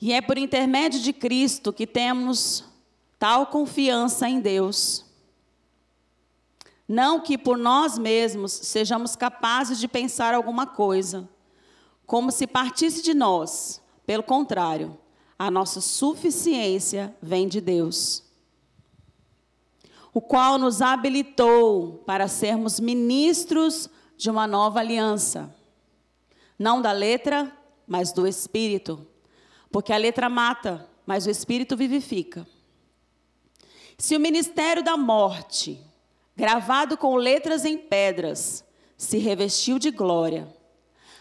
E 0.00 0.12
é 0.12 0.20
por 0.20 0.38
intermédio 0.38 1.00
de 1.00 1.12
Cristo 1.12 1.72
que 1.72 1.86
temos 1.86 2.64
tal 3.18 3.46
confiança 3.46 4.28
em 4.28 4.40
Deus. 4.40 5.04
Não 6.86 7.20
que 7.20 7.36
por 7.36 7.56
nós 7.56 7.98
mesmos 7.98 8.52
sejamos 8.52 9.16
capazes 9.16 9.78
de 9.78 9.88
pensar 9.88 10.34
alguma 10.34 10.66
coisa, 10.66 11.28
como 12.06 12.30
se 12.30 12.46
partisse 12.46 13.02
de 13.02 13.14
nós. 13.14 13.82
Pelo 14.06 14.22
contrário, 14.22 14.96
a 15.38 15.50
nossa 15.50 15.80
suficiência 15.80 17.14
vem 17.20 17.48
de 17.48 17.60
Deus, 17.60 18.22
o 20.16 20.20
qual 20.22 20.56
nos 20.56 20.80
habilitou 20.80 22.02
para 22.06 22.26
sermos 22.26 22.80
ministros 22.80 23.86
de 24.16 24.30
uma 24.30 24.46
nova 24.46 24.80
aliança, 24.80 25.54
não 26.58 26.80
da 26.80 26.90
letra, 26.90 27.52
mas 27.86 28.12
do 28.12 28.26
espírito, 28.26 29.06
porque 29.70 29.92
a 29.92 29.98
letra 29.98 30.30
mata, 30.30 30.88
mas 31.04 31.26
o 31.26 31.30
espírito 31.30 31.76
vivifica. 31.76 32.46
Se 33.98 34.16
o 34.16 34.18
ministério 34.18 34.82
da 34.82 34.96
morte, 34.96 35.78
gravado 36.34 36.96
com 36.96 37.14
letras 37.16 37.66
em 37.66 37.76
pedras, 37.76 38.64
se 38.96 39.18
revestiu 39.18 39.78
de 39.78 39.90
glória, 39.90 40.48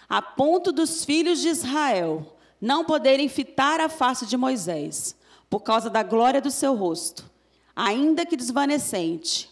a 0.08 0.22
ponto 0.22 0.72
dos 0.72 1.04
filhos 1.04 1.42
de 1.42 1.50
Israel 1.50 2.38
não 2.62 2.86
poderem 2.86 3.28
fitar 3.28 3.82
a 3.82 3.90
face 3.90 4.26
de 4.26 4.38
Moisés, 4.38 5.18
por 5.50 5.64
causa 5.64 5.90
da 5.90 6.02
glória 6.02 6.40
do 6.40 6.50
seu 6.50 6.74
rosto, 6.76 7.35
ainda 7.76 8.26
que 8.26 8.38
desvanecente, 8.38 9.50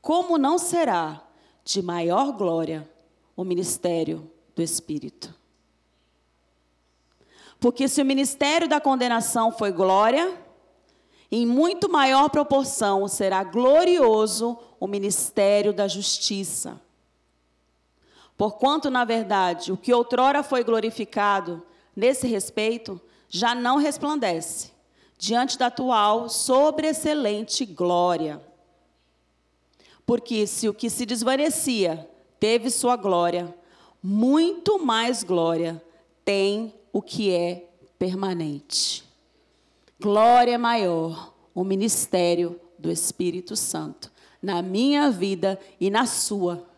como 0.00 0.36
não 0.36 0.58
será 0.58 1.22
de 1.64 1.80
maior 1.82 2.32
glória 2.32 2.88
o 3.34 3.44
ministério 3.44 4.30
do 4.54 4.62
Espírito? 4.62 5.34
Porque 7.58 7.88
se 7.88 8.02
o 8.02 8.04
ministério 8.04 8.68
da 8.68 8.80
condenação 8.80 9.50
foi 9.50 9.72
glória, 9.72 10.36
em 11.30 11.46
muito 11.46 11.90
maior 11.90 12.28
proporção 12.28 13.08
será 13.08 13.42
glorioso 13.42 14.58
o 14.78 14.86
ministério 14.86 15.72
da 15.72 15.88
justiça. 15.88 16.80
Porquanto, 18.36 18.88
na 18.88 19.04
verdade, 19.04 19.72
o 19.72 19.76
que 19.76 19.92
outrora 19.92 20.44
foi 20.44 20.62
glorificado 20.62 21.66
nesse 21.96 22.28
respeito 22.28 23.00
já 23.28 23.54
não 23.54 23.76
resplandece 23.76 24.77
diante 25.18 25.58
da 25.58 25.66
atual 25.66 26.28
sobreexcelente 26.28 27.66
glória. 27.66 28.40
Porque 30.06 30.46
se 30.46 30.68
o 30.68 30.72
que 30.72 30.88
se 30.88 31.04
desvanecia 31.04 32.08
teve 32.40 32.70
sua 32.70 32.96
glória, 32.96 33.54
muito 34.02 34.78
mais 34.78 35.22
glória 35.22 35.82
tem 36.24 36.72
o 36.92 37.02
que 37.02 37.30
é 37.30 37.68
permanente 37.98 39.08
glória 40.00 40.56
maior, 40.58 41.34
o 41.54 41.64
ministério 41.64 42.60
do 42.78 42.90
Espírito 42.90 43.56
Santo 43.56 44.12
na 44.40 44.62
minha 44.62 45.10
vida 45.10 45.58
e 45.80 45.90
na 45.90 46.06
sua. 46.06 46.68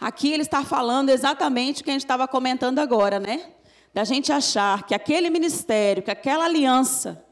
Aqui 0.00 0.32
ele 0.32 0.42
está 0.42 0.62
falando 0.64 1.08
exatamente 1.08 1.80
o 1.80 1.84
que 1.84 1.90
a 1.90 1.92
gente 1.92 2.04
estava 2.04 2.28
comentando 2.28 2.78
agora, 2.78 3.18
né? 3.18 3.50
Da 3.92 4.04
gente 4.04 4.30
achar 4.30 4.86
que 4.86 4.94
aquele 4.94 5.28
ministério, 5.30 6.02
que 6.02 6.10
aquela 6.10 6.44
aliança 6.44 7.24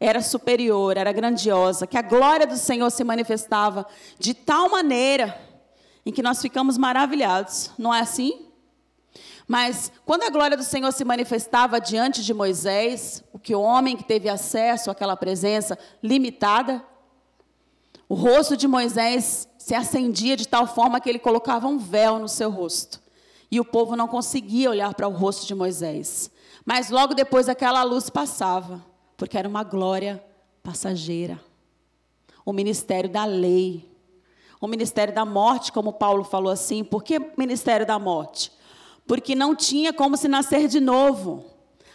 era 0.00 0.20
superior, 0.20 0.96
era 0.96 1.12
grandiosa, 1.12 1.86
que 1.86 1.98
a 1.98 2.02
glória 2.02 2.46
do 2.46 2.56
Senhor 2.56 2.90
se 2.90 3.02
manifestava 3.02 3.86
de 4.18 4.32
tal 4.32 4.68
maneira 4.70 5.38
em 6.06 6.12
que 6.12 6.22
nós 6.22 6.40
ficamos 6.40 6.78
maravilhados. 6.78 7.70
Não 7.76 7.92
é 7.92 8.00
assim? 8.00 8.46
Mas 9.46 9.90
quando 10.04 10.24
a 10.24 10.30
glória 10.30 10.56
do 10.56 10.62
Senhor 10.62 10.92
se 10.92 11.04
manifestava 11.04 11.80
diante 11.80 12.22
de 12.22 12.32
Moisés, 12.34 13.24
o 13.32 13.38
que 13.38 13.54
o 13.54 13.60
homem 13.60 13.96
que 13.96 14.04
teve 14.04 14.28
acesso 14.28 14.90
àquela 14.90 15.16
presença 15.16 15.76
limitada, 16.02 16.84
o 18.08 18.14
rosto 18.14 18.56
de 18.56 18.68
Moisés 18.68 19.48
se 19.58 19.74
acendia 19.74 20.36
de 20.36 20.46
tal 20.46 20.66
forma 20.66 21.00
que 21.00 21.08
ele 21.08 21.18
colocava 21.18 21.66
um 21.66 21.78
véu 21.78 22.18
no 22.18 22.28
seu 22.28 22.50
rosto. 22.50 23.00
E 23.50 23.58
o 23.58 23.64
povo 23.64 23.96
não 23.96 24.06
conseguia 24.06 24.70
olhar 24.70 24.94
para 24.94 25.08
o 25.08 25.12
rosto 25.12 25.46
de 25.46 25.54
Moisés. 25.54 26.30
Mas 26.64 26.90
logo 26.90 27.14
depois 27.14 27.48
aquela 27.48 27.82
luz 27.82 28.10
passava, 28.10 28.84
porque 29.18 29.36
era 29.36 29.46
uma 29.46 29.62
glória 29.62 30.24
passageira. 30.62 31.38
O 32.46 32.54
ministério 32.54 33.10
da 33.10 33.26
lei. 33.26 33.86
O 34.58 34.66
ministério 34.66 35.14
da 35.14 35.26
morte, 35.26 35.70
como 35.70 35.92
Paulo 35.92 36.24
falou 36.24 36.50
assim. 36.50 36.82
Por 36.82 37.04
que 37.04 37.20
ministério 37.36 37.84
da 37.84 37.98
morte? 37.98 38.50
porque 39.08 39.34
não 39.34 39.56
tinha 39.56 39.90
como 39.90 40.18
se 40.18 40.28
nascer 40.28 40.68
de 40.68 40.78
novo. 40.78 41.46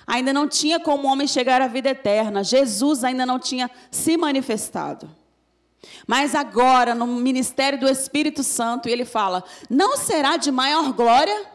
Ainda 0.06 0.34
não 0.34 0.50
tinha 0.50 0.80
como 0.80 1.08
o 1.08 1.12
homem 1.12 1.28
chegar 1.28 1.62
à 1.62 1.68
vida 1.68 1.92
eterna. 1.92 2.44
Jesus 2.44 3.04
ainda 3.04 3.24
não 3.24 3.40
tinha 3.40 3.70
se 3.92 4.18
manifestado. 4.18 5.08
Mas 6.08 6.34
agora, 6.34 6.96
no 6.96 7.06
ministério 7.06 7.80
do 7.80 7.88
Espírito 7.88 8.44
Santo, 8.44 8.90
ele 8.90 9.06
fala: 9.06 9.44
não 9.70 9.96
será 9.96 10.38
de 10.38 10.52
maior 10.52 10.92
glória 10.92 11.46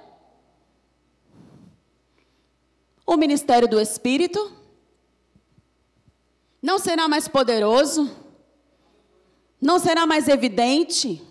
o 3.04 3.16
ministério 3.16 3.66
do 3.66 3.80
Espírito? 3.80 4.52
Não 6.60 6.78
será 6.78 7.08
mais 7.08 7.28
poderoso? 7.28 8.10
Não 9.60 9.78
será 9.78 10.06
mais 10.06 10.28
evidente? 10.28 11.22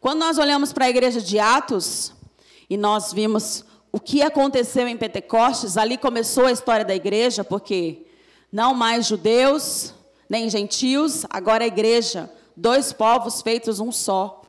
Quando 0.00 0.20
nós 0.20 0.38
olhamos 0.38 0.72
para 0.72 0.86
a 0.86 0.90
igreja 0.90 1.20
de 1.20 1.38
Atos 1.38 2.12
e 2.68 2.76
nós 2.76 3.12
vimos 3.12 3.64
o 3.92 4.00
que 4.00 4.22
aconteceu 4.22 4.88
em 4.88 4.96
Pentecostes, 4.96 5.76
ali 5.76 5.98
começou 5.98 6.46
a 6.46 6.52
história 6.52 6.84
da 6.84 6.94
igreja, 6.94 7.44
porque 7.44 8.06
não 8.50 8.72
mais 8.72 9.06
judeus, 9.06 9.92
nem 10.28 10.48
gentios, 10.48 11.26
agora 11.28 11.64
a 11.64 11.66
igreja, 11.66 12.32
dois 12.56 12.92
povos 12.92 13.42
feitos 13.42 13.80
um 13.80 13.92
só. 13.92 14.42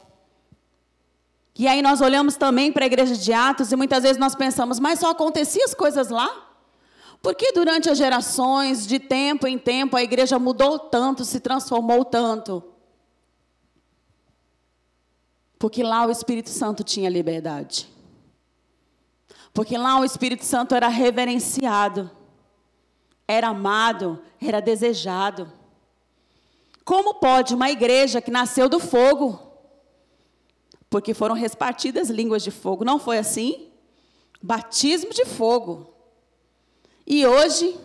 E 1.57 1.67
aí 1.67 1.81
nós 1.81 1.99
olhamos 1.99 2.37
também 2.37 2.71
para 2.71 2.85
a 2.85 2.87
igreja 2.87 3.15
de 3.15 3.33
Atos 3.33 3.71
e 3.71 3.75
muitas 3.75 4.03
vezes 4.03 4.17
nós 4.17 4.35
pensamos, 4.35 4.79
mas 4.79 4.99
só 4.99 5.09
aconteciam 5.09 5.65
as 5.65 5.73
coisas 5.73 6.09
lá? 6.09 6.50
Porque 7.21 7.51
durante 7.51 7.89
as 7.89 7.97
gerações, 7.97 8.87
de 8.87 8.99
tempo 8.99 9.45
em 9.47 9.57
tempo, 9.57 9.95
a 9.95 10.01
igreja 10.01 10.39
mudou 10.39 10.79
tanto, 10.79 11.23
se 11.23 11.39
transformou 11.39 12.03
tanto? 12.03 12.63
Porque 15.59 15.83
lá 15.83 16.07
o 16.07 16.09
Espírito 16.09 16.49
Santo 16.49 16.83
tinha 16.83 17.07
liberdade. 17.07 17.87
Porque 19.53 19.77
lá 19.77 19.99
o 19.99 20.03
Espírito 20.03 20.43
Santo 20.43 20.73
era 20.73 20.87
reverenciado, 20.87 22.09
era 23.27 23.49
amado, 23.49 24.19
era 24.41 24.59
desejado. 24.59 25.51
Como 26.83 27.15
pode 27.15 27.53
uma 27.53 27.69
igreja 27.69 28.19
que 28.19 28.31
nasceu 28.31 28.67
do 28.67 28.79
fogo? 28.79 29.39
Porque 30.89 31.13
foram 31.13 31.35
repartidas 31.35 32.09
línguas 32.09 32.41
de 32.41 32.49
fogo, 32.49 32.83
não 32.83 32.97
foi 32.97 33.19
assim? 33.19 33.67
Batismo 34.41 35.13
de 35.13 35.25
fogo. 35.25 35.90
E 37.05 37.25
hoje, 37.25 37.77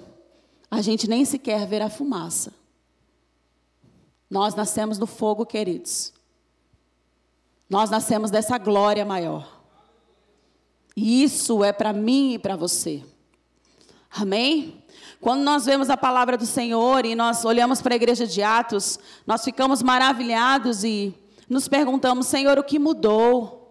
a 0.70 0.80
gente 0.80 1.08
nem 1.08 1.24
sequer 1.24 1.66
vê 1.66 1.80
a 1.80 1.90
fumaça. 1.90 2.52
Nós 4.28 4.54
nascemos 4.54 4.98
no 4.98 5.06
fogo, 5.06 5.46
queridos. 5.46 6.12
Nós 7.68 7.90
nascemos 7.90 8.30
dessa 8.30 8.58
glória 8.58 9.04
maior. 9.04 9.60
E 10.96 11.22
isso 11.22 11.62
é 11.62 11.72
para 11.72 11.92
mim 11.92 12.34
e 12.34 12.38
para 12.38 12.56
você. 12.56 13.02
Amém? 14.10 14.82
Quando 15.20 15.42
nós 15.42 15.66
vemos 15.66 15.90
a 15.90 15.96
palavra 15.96 16.36
do 16.36 16.46
Senhor 16.46 17.04
e 17.04 17.14
nós 17.14 17.44
olhamos 17.44 17.82
para 17.82 17.94
a 17.94 17.96
igreja 17.96 18.26
de 18.26 18.42
Atos, 18.42 18.98
nós 19.26 19.44
ficamos 19.44 19.82
maravilhados 19.82 20.84
e 20.84 21.14
nos 21.48 21.68
perguntamos: 21.68 22.26
Senhor, 22.26 22.58
o 22.58 22.64
que 22.64 22.78
mudou? 22.78 23.65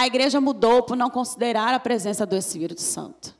A 0.00 0.06
igreja 0.06 0.40
mudou 0.40 0.82
por 0.82 0.96
não 0.96 1.10
considerar 1.10 1.74
a 1.74 1.78
presença 1.78 2.24
do 2.24 2.34
Espírito 2.34 2.80
Santo. 2.80 3.36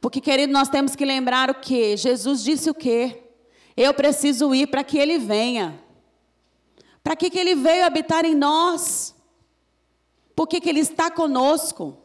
Porque, 0.00 0.18
querido, 0.18 0.50
nós 0.50 0.70
temos 0.70 0.96
que 0.96 1.04
lembrar 1.04 1.50
o 1.50 1.56
que? 1.56 1.94
Jesus 1.94 2.42
disse 2.42 2.70
o 2.70 2.74
que? 2.74 3.22
Eu 3.76 3.92
preciso 3.92 4.54
ir 4.54 4.68
para 4.68 4.82
que 4.82 4.96
ele 4.96 5.18
venha. 5.18 5.78
Para 7.04 7.14
que, 7.14 7.28
que 7.28 7.38
ele 7.38 7.54
veio 7.54 7.84
habitar 7.84 8.24
em 8.24 8.34
nós? 8.34 9.14
Por 10.34 10.46
que, 10.46 10.58
que 10.58 10.70
ele 10.70 10.80
está 10.80 11.10
conosco? 11.10 11.98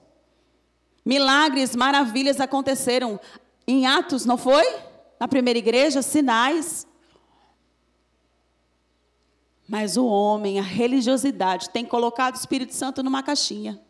Milagres, 1.05 1.73
maravilhas 1.73 2.41
aconteceram 2.41 3.17
em 3.65 3.87
Atos, 3.87 4.25
não 4.25 4.35
foi? 4.35 4.75
Na 5.17 5.25
primeira 5.29 5.57
igreja, 5.57 6.01
sinais. 6.01 6.85
Mas 9.65 9.95
o 9.95 10.05
homem, 10.05 10.59
a 10.59 10.63
religiosidade, 10.63 11.69
tem 11.69 11.85
colocado 11.85 12.35
o 12.35 12.37
Espírito 12.37 12.73
Santo 12.73 13.01
numa 13.01 13.23
caixinha. 13.23 13.84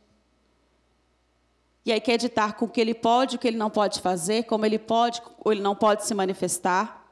E 1.85 1.91
aí 1.91 2.01
quer 2.01 2.17
ditar 2.17 2.53
com 2.53 2.65
o 2.65 2.69
que 2.69 2.81
ele 2.81 2.95
pode, 2.95 3.35
o 3.35 3.39
que 3.39 3.47
ele 3.47 3.57
não 3.57 3.69
pode 3.69 4.01
fazer, 4.01 4.45
como 4.45 4.65
ele 4.65 4.79
pode 4.79 5.21
ou 5.43 5.51
ele 5.51 5.61
não 5.61 5.75
pode 5.75 6.03
se 6.05 6.15
manifestar. 6.15 7.05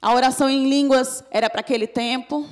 A 0.00 0.14
oração 0.14 0.48
em 0.48 0.68
línguas 0.68 1.24
era 1.30 1.50
para 1.50 1.60
aquele 1.60 1.88
tempo. 1.88 2.46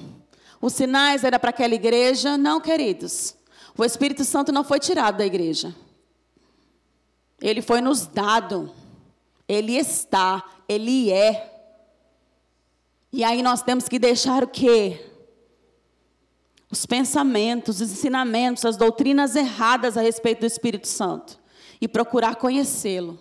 Os 0.60 0.72
sinais 0.72 1.22
era 1.22 1.38
para 1.38 1.50
aquela 1.50 1.74
igreja. 1.74 2.36
Não, 2.36 2.60
queridos. 2.60 3.36
O 3.78 3.84
Espírito 3.84 4.24
Santo 4.24 4.50
não 4.50 4.64
foi 4.64 4.80
tirado 4.80 5.18
da 5.18 5.26
igreja. 5.26 5.72
Ele 7.40 7.62
foi 7.62 7.80
nos 7.80 8.06
dado. 8.06 8.74
Ele 9.46 9.76
está, 9.76 10.42
ele 10.68 11.12
é. 11.12 11.52
E 13.12 13.22
aí 13.22 13.42
nós 13.42 13.62
temos 13.62 13.88
que 13.88 13.98
deixar 13.98 14.42
o 14.42 14.48
quê? 14.48 15.13
Os 16.74 16.86
pensamentos, 16.86 17.80
os 17.80 17.92
ensinamentos, 17.92 18.64
as 18.64 18.76
doutrinas 18.76 19.36
erradas 19.36 19.96
a 19.96 20.00
respeito 20.00 20.40
do 20.40 20.46
Espírito 20.46 20.88
Santo 20.88 21.38
e 21.80 21.86
procurar 21.86 22.34
conhecê-lo, 22.34 23.16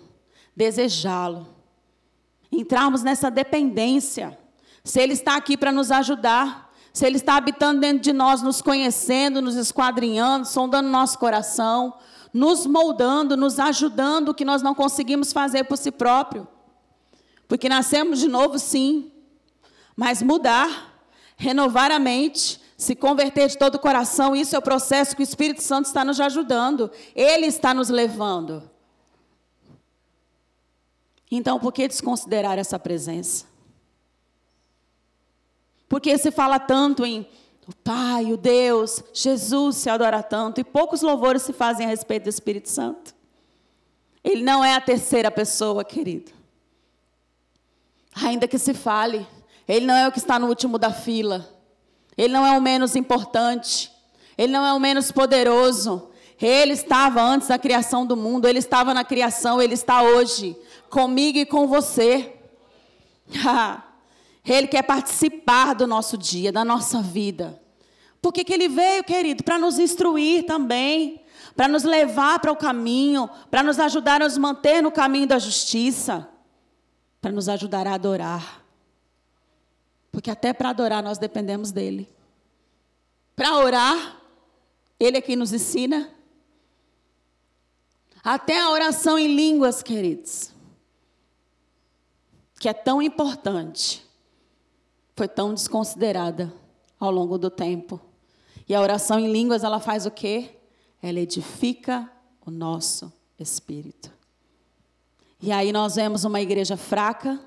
desejá-lo. 0.56 1.48
Entrarmos 2.52 3.04
nessa 3.04 3.30
dependência. 3.30 4.36
Se 4.84 5.00
ele 5.00 5.14
está 5.14 5.36
aqui 5.36 5.56
para 5.56 5.72
nos 5.72 5.92
ajudar, 5.92 6.74
se 6.92 7.06
ele 7.06 7.18
está 7.18 7.36
habitando 7.36 7.80
dentro 7.80 8.00
de 8.00 8.12
nós, 8.12 8.42
nos 8.42 8.60
conhecendo, 8.60 9.40
nos 9.40 9.56
esquadrinhando, 9.56 10.48
sondando 10.48 10.90
nosso 10.90 11.20
coração, 11.20 11.94
nos 12.34 12.66
moldando, 12.66 13.38
nos 13.38 13.60
ajudando 13.60 14.30
o 14.30 14.34
que 14.34 14.44
nós 14.44 14.64
não 14.64 14.74
conseguimos 14.74 15.32
fazer 15.32 15.66
por 15.66 15.78
si 15.78 15.92
próprio. 15.92 16.48
Porque 17.48 17.70
nascemos 17.70 18.18
de 18.18 18.28
novo, 18.28 18.58
sim, 18.58 19.12
mas 19.96 20.24
mudar, 20.24 21.06
renovar 21.38 21.92
a 21.92 22.00
mente, 22.00 22.63
se 22.78 22.96
converter 22.96 23.48
de 23.48 23.58
todo 23.58 23.76
o 23.76 23.80
coração, 23.80 24.36
isso 24.36 24.56
é 24.56 24.60
o 24.60 24.62
processo 24.62 25.16
que 25.16 25.22
o 25.22 25.24
Espírito 25.24 25.62
Santo 25.62 25.86
está 25.86 26.04
nos 26.04 26.20
ajudando. 26.20 26.92
Ele 27.16 27.46
está 27.46 27.74
nos 27.74 27.90
levando. 27.90 28.70
Então, 31.30 31.60
por 31.60 31.72
que 31.72 31.88
desconsiderar 31.88 32.60
essa 32.60 32.78
presença? 32.78 33.46
Porque 35.88 36.18
se 36.18 36.32
fala 36.32 36.60
tanto 36.60 37.06
em 37.06 37.28
o 37.68 37.76
Pai, 37.76 38.34
o 38.34 38.38
Deus, 38.38 39.02
Jesus 39.14 39.78
se 39.78 39.90
adora 39.90 40.22
tanto 40.22 40.60
e 40.60 40.64
poucos 40.64 41.02
louvores 41.02 41.44
se 41.44 41.54
fazem 41.54 41.86
a 41.86 41.90
respeito 41.90 42.24
do 42.24 42.30
Espírito 42.30 42.70
Santo. 42.70 43.16
Ele 44.24 44.44
não 44.44 44.64
é 44.64 44.74
a 44.74 44.82
terceira 44.82 45.32
pessoa, 45.32 45.84
querido. 45.84 46.32
Ainda 48.16 48.48
que 48.48 48.58
se 48.58 48.74
fale, 48.74 49.26
ele 49.68 49.86
não 49.86 49.96
é 49.96 50.08
o 50.08 50.12
que 50.12 50.20
está 50.20 50.38
no 50.38 50.48
último 50.48 50.78
da 50.78 50.92
fila. 50.92 51.53
Ele 52.18 52.34
não 52.34 52.46
é 52.46 52.52
o 52.58 52.62
menos 52.62 52.96
importante. 52.96 53.92
Ele 54.38 54.52
não 54.52 54.66
é 54.66 54.74
o 54.74 54.80
menos 54.80 55.12
poderoso. 55.12 56.10
Ele 56.42 56.74
estava 56.74 57.22
antes 57.22 57.48
da 57.48 57.58
criação 57.58 58.06
do 58.06 58.18
mundo, 58.18 58.48
ele 58.48 58.60
estava 58.60 58.94
na 58.94 59.04
criação, 59.04 59.62
ele 59.62 59.76
está 59.76 60.02
hoje 60.02 60.58
comigo 60.90 61.38
e 61.38 61.46
com 61.46 61.68
você. 61.68 62.34
Ele 64.46 64.68
quer 64.68 64.84
participar 64.84 65.74
do 65.74 65.88
nosso 65.88 66.18
dia, 66.18 66.52
da 66.52 66.66
nossa 66.66 67.02
vida. 67.02 67.62
Por 68.22 68.34
que, 68.34 68.44
que 68.44 68.54
ele 68.54 68.68
veio, 68.68 69.04
querido? 69.04 69.42
Para 69.42 69.58
nos 69.58 69.80
instruir 69.80 70.46
também, 70.46 71.22
para 71.56 71.70
nos 71.70 71.84
levar 71.84 72.40
para 72.40 72.52
o 72.52 72.56
caminho, 72.56 73.30
para 73.50 73.64
nos 73.64 73.80
ajudar 73.80 74.22
a 74.22 74.26
nos 74.26 74.38
manter 74.38 74.82
no 74.82 74.92
caminho 74.92 75.28
da 75.28 75.40
justiça, 75.40 76.28
para 77.22 77.32
nos 77.32 77.48
ajudar 77.48 77.88
a 77.88 77.94
adorar. 77.94 78.63
Porque 80.14 80.30
até 80.30 80.54
para 80.54 80.70
adorar 80.70 81.02
nós 81.02 81.18
dependemos 81.18 81.72
dele. 81.72 82.08
Para 83.36 83.58
orar, 83.58 84.22
ele 85.00 85.18
é 85.18 85.22
quem 85.22 85.36
nos 85.36 85.52
ensina. 85.52 86.14
Até 88.24 88.62
a 88.62 88.70
oração 88.70 89.18
em 89.18 89.36
línguas, 89.36 89.82
queridos, 89.82 90.54
que 92.60 92.70
é 92.70 92.74
tão 92.74 93.02
importante 93.02 94.06
foi 95.16 95.28
tão 95.28 95.52
desconsiderada 95.54 96.54
ao 97.00 97.10
longo 97.10 97.40
do 97.40 97.50
tempo. 97.50 98.00
E 98.70 98.76
a 98.76 98.82
oração 98.82 99.20
em 99.20 99.32
línguas, 99.32 99.64
ela 99.64 99.80
faz 99.80 100.06
o 100.06 100.12
quê? 100.12 100.58
Ela 101.02 101.20
edifica 101.20 102.08
o 102.46 102.52
nosso 102.52 103.12
espírito. 103.40 104.12
E 105.42 105.52
aí 105.52 105.72
nós 105.72 105.96
vemos 105.96 106.24
uma 106.24 106.40
igreja 106.40 106.78
fraca, 106.78 107.40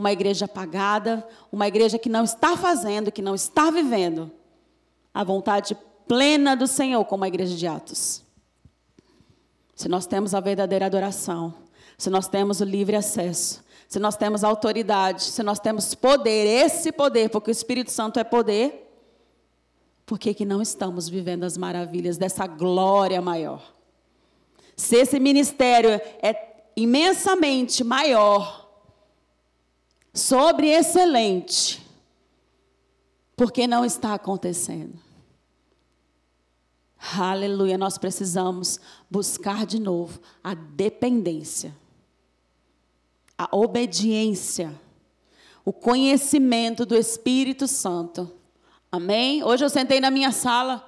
uma 0.00 0.10
igreja 0.10 0.46
apagada, 0.46 1.26
uma 1.52 1.68
igreja 1.68 1.98
que 1.98 2.08
não 2.08 2.24
está 2.24 2.56
fazendo, 2.56 3.12
que 3.12 3.20
não 3.20 3.34
está 3.34 3.70
vivendo 3.70 4.30
a 5.12 5.22
vontade 5.22 5.76
plena 6.08 6.56
do 6.56 6.66
Senhor, 6.66 7.04
como 7.04 7.22
a 7.22 7.28
igreja 7.28 7.54
de 7.54 7.66
Atos. 7.66 8.22
Se 9.74 9.88
nós 9.88 10.06
temos 10.06 10.34
a 10.34 10.40
verdadeira 10.40 10.86
adoração, 10.86 11.54
se 11.98 12.08
nós 12.08 12.26
temos 12.26 12.62
o 12.62 12.64
livre 12.64 12.96
acesso, 12.96 13.62
se 13.86 13.98
nós 13.98 14.16
temos 14.16 14.42
autoridade, 14.42 15.24
se 15.24 15.42
nós 15.42 15.58
temos 15.58 15.94
poder, 15.94 16.46
esse 16.46 16.90
poder, 16.90 17.28
porque 17.28 17.50
o 17.50 17.52
Espírito 17.52 17.90
Santo 17.90 18.18
é 18.18 18.24
poder, 18.24 18.90
por 20.06 20.18
que, 20.18 20.32
que 20.32 20.46
não 20.46 20.62
estamos 20.62 21.10
vivendo 21.10 21.44
as 21.44 21.58
maravilhas 21.58 22.16
dessa 22.16 22.46
glória 22.46 23.20
maior? 23.20 23.62
Se 24.74 24.96
esse 24.96 25.20
ministério 25.20 25.90
é 26.22 26.34
imensamente 26.74 27.84
maior, 27.84 28.69
sobre 30.12 30.68
excelente, 30.68 31.80
por 33.36 33.52
que 33.52 33.66
não 33.66 33.84
está 33.84 34.14
acontecendo? 34.14 34.98
Aleluia, 37.18 37.78
nós 37.78 37.96
precisamos 37.96 38.78
buscar 39.10 39.64
de 39.64 39.80
novo 39.80 40.20
a 40.44 40.54
dependência 40.54 41.74
a 43.40 43.56
obediência, 43.56 44.78
o 45.64 45.72
conhecimento 45.72 46.84
do 46.84 46.94
Espírito 46.94 47.66
Santo. 47.66 48.30
Amém? 48.92 49.42
Hoje 49.42 49.64
eu 49.64 49.70
sentei 49.70 49.98
na 49.98 50.10
minha 50.10 50.30
sala 50.30 50.86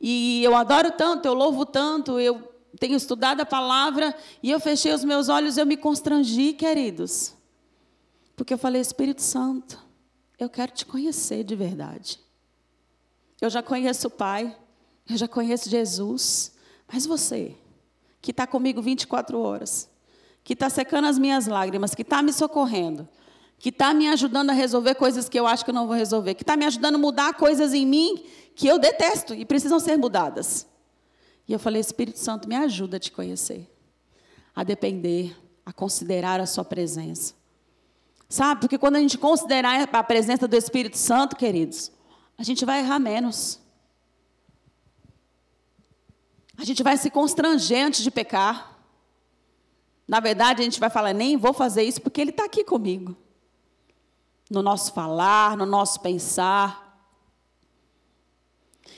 e 0.00 0.42
eu 0.42 0.56
adoro 0.56 0.90
tanto, 0.90 1.26
eu 1.26 1.34
louvo 1.34 1.64
tanto, 1.64 2.18
eu 2.18 2.52
tenho 2.80 2.96
estudado 2.96 3.42
a 3.42 3.46
palavra 3.46 4.12
e 4.42 4.50
eu 4.50 4.58
fechei 4.58 4.92
os 4.92 5.04
meus 5.04 5.28
olhos 5.28 5.56
eu 5.56 5.64
me 5.64 5.76
constrangi, 5.76 6.52
queridos. 6.52 7.32
Porque 8.36 8.52
eu 8.52 8.58
falei, 8.58 8.80
Espírito 8.80 9.22
Santo, 9.22 9.78
eu 10.38 10.48
quero 10.48 10.72
te 10.72 10.84
conhecer 10.84 11.44
de 11.44 11.54
verdade. 11.54 12.18
Eu 13.40 13.48
já 13.48 13.62
conheço 13.62 14.08
o 14.08 14.10
Pai, 14.10 14.56
eu 15.08 15.16
já 15.16 15.28
conheço 15.28 15.68
Jesus, 15.68 16.52
mas 16.90 17.06
você, 17.06 17.54
que 18.20 18.30
está 18.30 18.46
comigo 18.46 18.80
24 18.82 19.38
horas, 19.38 19.88
que 20.42 20.54
está 20.54 20.68
secando 20.68 21.06
as 21.06 21.18
minhas 21.18 21.46
lágrimas, 21.46 21.94
que 21.94 22.02
está 22.02 22.22
me 22.22 22.32
socorrendo, 22.32 23.08
que 23.58 23.68
está 23.68 23.94
me 23.94 24.08
ajudando 24.08 24.50
a 24.50 24.52
resolver 24.52 24.94
coisas 24.94 25.28
que 25.28 25.38
eu 25.38 25.46
acho 25.46 25.64
que 25.64 25.70
eu 25.70 25.74
não 25.74 25.86
vou 25.86 25.96
resolver, 25.96 26.34
que 26.34 26.42
está 26.42 26.56
me 26.56 26.64
ajudando 26.64 26.96
a 26.96 26.98
mudar 26.98 27.34
coisas 27.34 27.72
em 27.72 27.86
mim 27.86 28.24
que 28.54 28.66
eu 28.66 28.78
detesto 28.78 29.34
e 29.34 29.44
precisam 29.44 29.78
ser 29.80 29.96
mudadas. 29.96 30.66
E 31.46 31.52
eu 31.52 31.58
falei, 31.58 31.80
Espírito 31.80 32.18
Santo, 32.18 32.48
me 32.48 32.56
ajuda 32.56 32.96
a 32.96 33.00
te 33.00 33.12
conhecer, 33.12 33.70
a 34.54 34.64
depender, 34.64 35.36
a 35.64 35.72
considerar 35.72 36.40
a 36.40 36.46
sua 36.46 36.64
presença. 36.64 37.34
Sabe, 38.34 38.62
porque 38.62 38.76
quando 38.76 38.96
a 38.96 38.98
gente 38.98 39.16
considerar 39.16 39.88
a 39.92 40.02
presença 40.02 40.48
do 40.48 40.56
Espírito 40.56 40.98
Santo, 40.98 41.36
queridos, 41.36 41.92
a 42.36 42.42
gente 42.42 42.64
vai 42.64 42.80
errar 42.80 42.98
menos. 42.98 43.60
A 46.58 46.64
gente 46.64 46.82
vai 46.82 46.96
se 46.96 47.10
constranger 47.10 47.86
antes 47.86 48.02
de 48.02 48.10
pecar. 48.10 48.76
Na 50.08 50.18
verdade, 50.18 50.62
a 50.62 50.64
gente 50.64 50.80
vai 50.80 50.90
falar, 50.90 51.12
nem 51.12 51.36
vou 51.36 51.52
fazer 51.52 51.84
isso 51.84 52.02
porque 52.02 52.20
Ele 52.20 52.30
está 52.30 52.46
aqui 52.46 52.64
comigo. 52.64 53.16
No 54.50 54.62
nosso 54.62 54.92
falar, 54.92 55.56
no 55.56 55.64
nosso 55.64 56.00
pensar. 56.00 57.06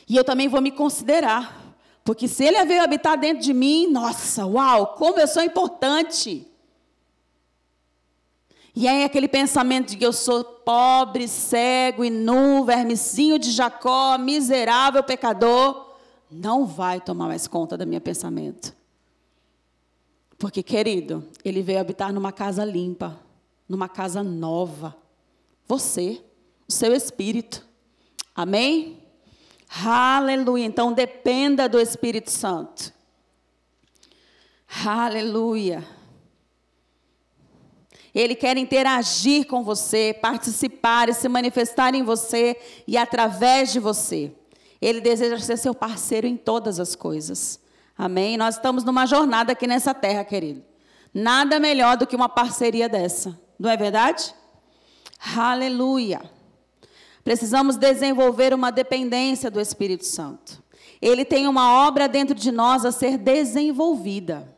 E 0.09 0.16
eu 0.16 0.25
também 0.25 0.49
vou 0.49 0.62
me 0.62 0.70
considerar. 0.70 1.77
Porque 2.03 2.27
se 2.27 2.42
Ele 2.42 2.64
veio 2.64 2.83
habitar 2.83 3.18
dentro 3.18 3.42
de 3.42 3.53
mim, 3.53 3.87
nossa, 3.87 4.46
uau, 4.46 4.94
como 4.94 5.20
eu 5.20 5.29
sou 5.29 5.42
importante. 5.42 6.45
E 8.78 8.86
aí 8.86 9.04
aquele 9.04 9.26
pensamento 9.26 9.88
de 9.88 9.96
que 9.96 10.04
eu 10.04 10.12
sou 10.12 10.44
pobre, 10.44 11.26
cego 11.26 12.04
e 12.04 12.10
nu, 12.10 12.62
vermezinho 12.62 13.38
de 13.38 13.50
Jacó, 13.50 14.18
miserável 14.18 15.02
pecador, 15.02 15.94
não 16.30 16.66
vai 16.66 17.00
tomar 17.00 17.26
mais 17.26 17.48
conta 17.48 17.78
do 17.78 17.86
meu 17.86 18.02
pensamento. 18.02 18.76
Porque, 20.36 20.62
querido, 20.62 21.26
ele 21.42 21.62
veio 21.62 21.80
habitar 21.80 22.12
numa 22.12 22.30
casa 22.30 22.66
limpa, 22.66 23.18
numa 23.66 23.88
casa 23.88 24.22
nova. 24.22 24.94
Você, 25.66 26.22
o 26.68 26.72
seu 26.72 26.92
espírito. 26.92 27.64
Amém? 28.34 29.02
Aleluia. 29.82 30.66
Então, 30.66 30.92
dependa 30.92 31.66
do 31.66 31.80
Espírito 31.80 32.30
Santo. 32.30 32.92
Aleluia. 34.84 35.82
Ele 38.16 38.35
quer 38.35 38.57
interagir 38.57 39.46
com 39.46 39.62
você, 39.62 40.16
participar 40.18 41.11
e 41.11 41.12
se 41.12 41.29
manifestar 41.29 41.94
em 41.94 42.02
você 42.02 42.57
e 42.87 42.96
através 42.96 43.70
de 43.70 43.79
você. 43.79 44.33
Ele 44.81 45.02
deseja 45.02 45.38
ser 45.38 45.59
seu 45.59 45.74
parceiro 45.74 46.26
em 46.26 46.35
todas 46.35 46.81
as 46.81 46.94
coisas. 46.96 47.61
Amém? 47.96 48.38
Nós 48.38 48.55
estamos 48.55 48.85
numa 48.85 49.05
jornada 49.05 49.52
aqui 49.52 49.66
nessa 49.66 49.92
terra, 49.92 50.24
querido. 50.24 50.64
Nada 51.12 51.61
melhor 51.61 51.98
do 51.98 52.07
que 52.07 52.16
uma 52.16 52.26
parceria 52.26 52.88
dessa. 52.88 53.38
Não 53.59 53.68
é 53.68 53.76
verdade? 53.76 54.35
Aleluia. 55.37 56.22
Precisamos 57.22 57.76
desenvolver 57.76 58.55
uma 58.55 58.72
dependência 58.72 59.50
do 59.50 59.61
Espírito 59.61 60.07
Santo. 60.07 60.62
Ele 61.02 61.22
tem 61.22 61.46
uma 61.46 61.87
obra 61.87 62.09
dentro 62.09 62.35
de 62.35 62.50
nós 62.50 62.87
a 62.87 62.92
ser 62.92 63.18
desenvolvida. 63.18 64.57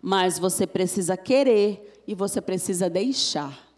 Mas 0.00 0.38
você 0.38 0.64
precisa 0.64 1.16
querer 1.16 1.87
e 2.08 2.14
você 2.14 2.40
precisa 2.40 2.88
deixar. 2.88 3.68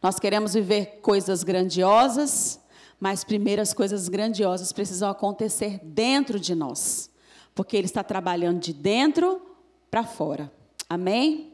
Nós 0.00 0.20
queremos 0.20 0.54
viver 0.54 1.00
coisas 1.02 1.42
grandiosas, 1.42 2.60
mas 3.00 3.24
primeiro 3.24 3.60
as 3.60 3.74
coisas 3.74 4.08
grandiosas 4.08 4.72
precisam 4.72 5.10
acontecer 5.10 5.80
dentro 5.82 6.38
de 6.38 6.54
nós. 6.54 7.10
Porque 7.52 7.76
Ele 7.76 7.86
está 7.86 8.04
trabalhando 8.04 8.60
de 8.60 8.72
dentro 8.72 9.42
para 9.90 10.04
fora. 10.04 10.50
Amém? 10.88 11.52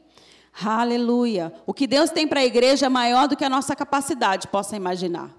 Aleluia. 0.62 1.50
O 1.66 1.72
que 1.72 1.86
Deus 1.86 2.10
tem 2.10 2.28
para 2.28 2.40
a 2.40 2.44
igreja 2.44 2.84
é 2.84 2.90
maior 2.90 3.26
do 3.26 3.36
que 3.36 3.44
a 3.44 3.50
nossa 3.50 3.74
capacidade, 3.74 4.48
possa 4.48 4.76
imaginar. 4.76 5.34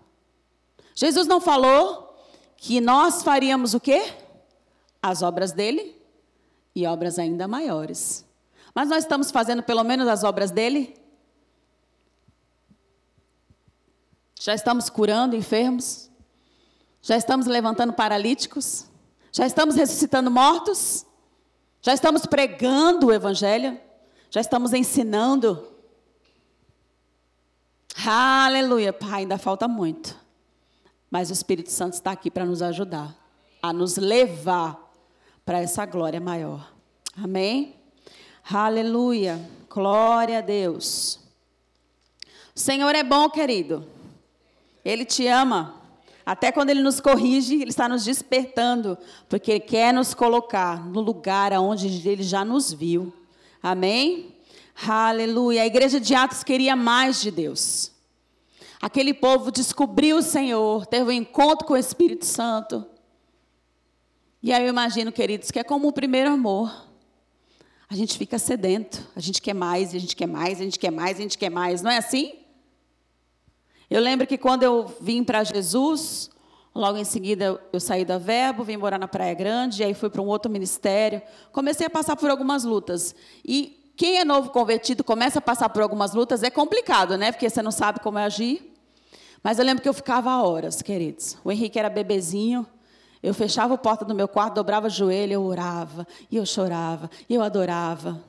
Jesus 0.96 1.28
não 1.28 1.40
falou 1.40 2.20
que 2.58 2.82
nós 2.82 3.22
faríamos 3.22 3.76
o 3.76 3.80
quê? 3.80 4.12
As 5.04 5.22
obras 5.22 5.52
dele 5.52 5.96
e 6.74 6.88
obras 6.88 7.20
ainda 7.20 7.48
maiores. 7.48 8.27
Mas 8.78 8.90
nós 8.90 9.00
estamos 9.06 9.32
fazendo 9.32 9.64
pelo 9.64 9.84
menos 9.84 10.08
as 10.08 10.24
obras 10.24 10.52
dele? 10.52 10.96
Já 14.40 14.54
estamos 14.54 14.88
curando 14.88 15.36
enfermos? 15.36 16.12
Já 17.02 17.18
estamos 17.18 17.48
levantando 17.48 17.92
paralíticos? 17.92 18.86
Já 19.32 19.48
estamos 19.48 19.74
ressuscitando 19.74 20.30
mortos? 20.30 21.08
Já 21.82 21.92
estamos 21.92 22.28
pregando 22.28 23.08
o 23.08 23.12
evangelho? 23.12 23.82
Já 24.30 24.42
estamos 24.42 24.72
ensinando? 24.74 25.74
Aleluia, 28.06 28.94
Pai, 28.94 29.22
ainda 29.22 29.40
falta 29.40 29.68
muito. 29.68 30.16
Mas 31.10 31.32
o 31.32 31.34
Espírito 31.34 31.72
Santo 31.72 31.94
está 31.94 32.12
aqui 32.12 32.30
para 32.30 32.46
nos 32.46 32.62
ajudar, 32.62 33.18
a 33.60 33.74
nos 33.74 33.98
levar 33.98 34.80
para 35.44 35.62
essa 35.62 35.84
glória 35.84 36.22
maior. 36.22 36.72
Amém? 37.16 37.77
Aleluia. 38.50 39.42
Glória 39.70 40.38
a 40.38 40.42
Deus. 40.42 41.20
O 42.56 42.60
Senhor 42.60 42.96
é 42.96 43.04
bom, 43.04 43.30
querido. 43.30 43.86
Ele 44.86 45.04
te 45.04 45.28
ama. 45.28 45.76
Até 46.26 46.50
quando 46.52 46.70
Ele 46.70 46.82
nos 46.82 47.02
corrige, 47.02 47.56
Ele 47.56 47.70
está 47.70 47.90
nos 47.90 48.06
despertando, 48.06 48.98
porque 49.28 49.52
Ele 49.52 49.60
quer 49.60 49.94
nos 49.94 50.14
colocar 50.14 50.86
no 50.88 51.02
lugar 51.02 51.52
onde 51.54 51.88
Ele 52.08 52.24
já 52.24 52.46
nos 52.46 52.72
viu. 52.72 53.14
Amém? 53.62 54.34
Aleluia. 54.88 55.64
A 55.64 55.66
igreja 55.66 56.00
de 56.00 56.16
Atos 56.16 56.42
queria 56.42 56.76
mais 56.76 57.20
de 57.20 57.32
Deus. 57.32 57.92
Aquele 58.82 59.14
povo 59.14 59.52
descobriu 59.52 60.18
o 60.18 60.22
Senhor, 60.22 60.86
teve 60.86 61.04
um 61.04 61.12
encontro 61.12 61.68
com 61.68 61.74
o 61.74 61.78
Espírito 61.78 62.26
Santo. 62.26 62.86
E 64.42 64.54
aí 64.54 64.64
eu 64.64 64.70
imagino, 64.70 65.12
queridos, 65.12 65.52
que 65.52 65.60
é 65.60 65.64
como 65.66 65.90
o 65.90 65.94
primeiro 65.94 66.32
amor. 66.32 66.87
A 67.90 67.96
gente 67.96 68.18
fica 68.18 68.38
sedento, 68.38 69.02
a 69.16 69.20
gente 69.22 69.42
quer 69.42 69.54
mais, 69.54 69.96
a 69.96 69.98
gente 69.98 70.14
quer 70.14 70.28
mais, 70.28 70.60
a 70.60 70.64
gente 70.64 70.78
quer 70.78 70.92
mais, 70.92 71.18
a 71.18 71.22
gente 71.22 71.38
quer 71.38 71.50
mais, 71.50 71.82
não 71.82 71.90
é 71.90 71.98
assim? 71.98 72.34
Eu 73.90 74.02
lembro 74.02 74.28
que 74.28 74.38
quando 74.38 74.64
eu 74.64 74.86
vim 75.00 75.24
para 75.24 75.42
Jesus, 75.46 76.30
logo 76.76 76.98
em 76.98 77.06
seguida 77.06 77.62
eu 77.72 77.80
saí 77.80 78.04
da 78.04 78.18
Verbo, 78.18 78.66
vim 78.66 78.76
morar 78.76 79.00
na 79.00 79.08
Praia 79.08 79.34
Grande, 79.34 79.82
e 79.82 79.86
aí 79.86 79.94
fui 79.94 80.10
para 80.10 80.22
um 80.22 80.28
outro 80.28 80.52
ministério. 80.52 81.22
Comecei 81.54 81.88
a 81.88 81.90
passar 81.90 82.18
por 82.18 82.30
algumas 82.30 82.66
lutas. 82.66 83.16
E 83.46 83.92
quem 83.96 84.18
é 84.18 84.26
novo 84.26 84.50
convertido 84.50 85.02
começa 85.02 85.40
a 85.40 85.42
passar 85.42 85.70
por 85.70 85.82
algumas 85.82 86.14
lutas, 86.14 86.44
é 86.44 86.50
complicado, 86.50 87.18
né? 87.18 87.32
Porque 87.32 87.50
você 87.50 87.62
não 87.62 87.72
sabe 87.72 88.02
como 88.02 88.18
agir. 88.18 88.74
Mas 89.42 89.60
eu 89.60 89.66
lembro 89.66 89.82
que 89.82 89.88
eu 89.88 89.94
ficava 89.94 90.44
horas, 90.44 90.82
queridos. 90.82 91.38
O 91.42 91.50
Henrique 91.50 91.80
era 91.80 91.90
bebezinho. 91.90 92.68
Eu 93.28 93.34
fechava 93.34 93.74
a 93.74 93.78
porta 93.78 94.06
do 94.06 94.16
meu 94.16 94.26
quarto, 94.26 94.54
dobrava 94.54 94.88
o 94.88 94.90
joelho, 94.90 95.34
eu 95.34 95.44
orava, 95.44 96.08
e 96.32 96.38
eu 96.38 96.46
chorava, 96.46 97.12
e 97.28 97.36
eu 97.36 97.42
adorava. 97.42 98.24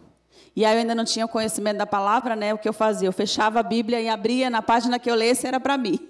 E 0.57 0.65
aí 0.65 0.75
eu 0.75 0.81
ainda 0.81 0.93
não 0.93 1.05
tinha 1.05 1.29
conhecimento 1.29 1.77
da 1.77 1.87
palavra, 1.87 2.35
né? 2.35 2.53
O 2.53 2.59
que 2.59 2.69
eu 2.69 2.73
fazia? 2.73 3.07
Eu 3.07 3.13
fechava 3.13 3.61
a 3.61 3.63
Bíblia 3.63 4.01
e 4.01 4.09
abria 4.09 4.51
na 4.51 4.61
página 4.61 4.99
que 4.99 5.09
eu 5.09 5.15
lesse, 5.15 5.47
era 5.47 5.61
para 5.61 5.79
mim. 5.79 6.01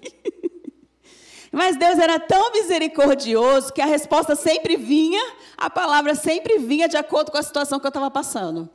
Mas 1.53 1.77
Deus 1.77 1.99
era 1.99 2.19
tão 2.19 2.51
misericordioso 2.51 3.71
que 3.71 3.79
a 3.79 3.85
resposta 3.85 4.35
sempre 4.35 4.75
vinha, 4.75 5.21
a 5.55 5.69
palavra 5.69 6.15
sempre 6.15 6.57
vinha 6.57 6.89
de 6.89 6.97
acordo 6.97 7.31
com 7.31 7.37
a 7.37 7.43
situação 7.43 7.79
que 7.79 7.85
eu 7.85 7.89
estava 7.89 8.09
passando. 8.09 8.67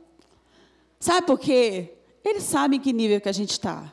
Sabe 0.97 1.27
por 1.27 1.37
quê? 1.37 1.93
Ele 2.23 2.39
sabe 2.39 2.77
em 2.77 2.79
que 2.79 2.93
nível 2.93 3.19
que 3.19 3.27
a 3.27 3.33
gente 3.33 3.51
está. 3.51 3.91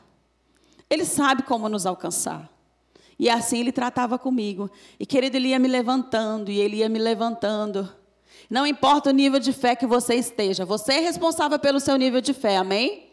Ele 0.89 1.03
sabe 1.03 1.43
como 1.43 1.67
nos 1.67 1.85
alcançar. 1.85 2.52
E 3.23 3.29
assim 3.29 3.61
ele 3.61 3.71
tratava 3.71 4.19
comigo. 4.19 4.69
E 4.99 5.05
querido, 5.05 5.37
ele 5.37 5.47
ia 5.47 5.57
me 5.57 5.69
levantando, 5.69 6.51
e 6.51 6.59
ele 6.59 6.75
ia 6.79 6.89
me 6.89 6.99
levantando. 6.99 7.89
Não 8.49 8.67
importa 8.67 9.11
o 9.11 9.13
nível 9.13 9.39
de 9.39 9.53
fé 9.53 9.77
que 9.77 9.87
você 9.87 10.15
esteja, 10.15 10.65
você 10.65 10.95
é 10.95 10.99
responsável 10.99 11.57
pelo 11.57 11.79
seu 11.79 11.95
nível 11.95 12.19
de 12.19 12.33
fé, 12.33 12.57
amém? 12.57 13.09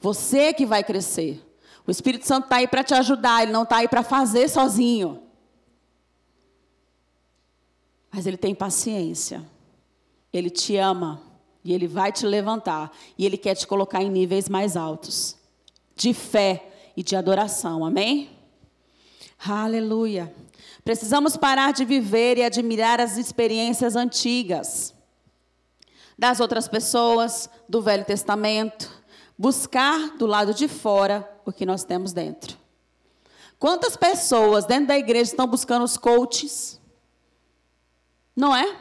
Você 0.00 0.52
que 0.52 0.66
vai 0.66 0.82
crescer. 0.82 1.40
O 1.86 1.90
Espírito 1.92 2.26
Santo 2.26 2.46
está 2.46 2.56
aí 2.56 2.66
para 2.66 2.82
te 2.82 2.94
ajudar, 2.94 3.44
ele 3.44 3.52
não 3.52 3.62
está 3.62 3.76
aí 3.76 3.86
para 3.86 4.02
fazer 4.02 4.48
sozinho. 4.48 5.22
Mas 8.10 8.26
ele 8.26 8.36
tem 8.36 8.56
paciência, 8.56 9.46
ele 10.32 10.50
te 10.50 10.76
ama. 10.76 11.22
E 11.64 11.72
Ele 11.74 11.86
vai 11.86 12.10
te 12.10 12.24
levantar. 12.24 12.90
E 13.18 13.26
Ele 13.26 13.36
quer 13.36 13.54
te 13.54 13.66
colocar 13.66 14.02
em 14.02 14.08
níveis 14.08 14.48
mais 14.48 14.74
altos 14.76 15.36
de 15.94 16.14
fé 16.14 16.70
e 16.96 17.02
de 17.02 17.14
adoração. 17.14 17.84
Amém? 17.84 18.37
Aleluia. 19.38 20.34
Precisamos 20.84 21.36
parar 21.36 21.72
de 21.72 21.84
viver 21.84 22.38
e 22.38 22.44
admirar 22.44 23.00
as 23.00 23.16
experiências 23.16 23.94
antigas 23.94 24.94
das 26.18 26.40
outras 26.40 26.66
pessoas, 26.66 27.48
do 27.68 27.80
Velho 27.80 28.04
Testamento. 28.04 28.90
Buscar 29.38 30.16
do 30.16 30.26
lado 30.26 30.52
de 30.52 30.66
fora 30.66 31.28
o 31.44 31.52
que 31.52 31.64
nós 31.64 31.84
temos 31.84 32.12
dentro. 32.12 32.58
Quantas 33.58 33.96
pessoas 33.96 34.64
dentro 34.64 34.88
da 34.88 34.98
igreja 34.98 35.30
estão 35.30 35.46
buscando 35.46 35.84
os 35.84 35.96
coaches? 35.96 36.80
Não 38.34 38.54
é? 38.54 38.76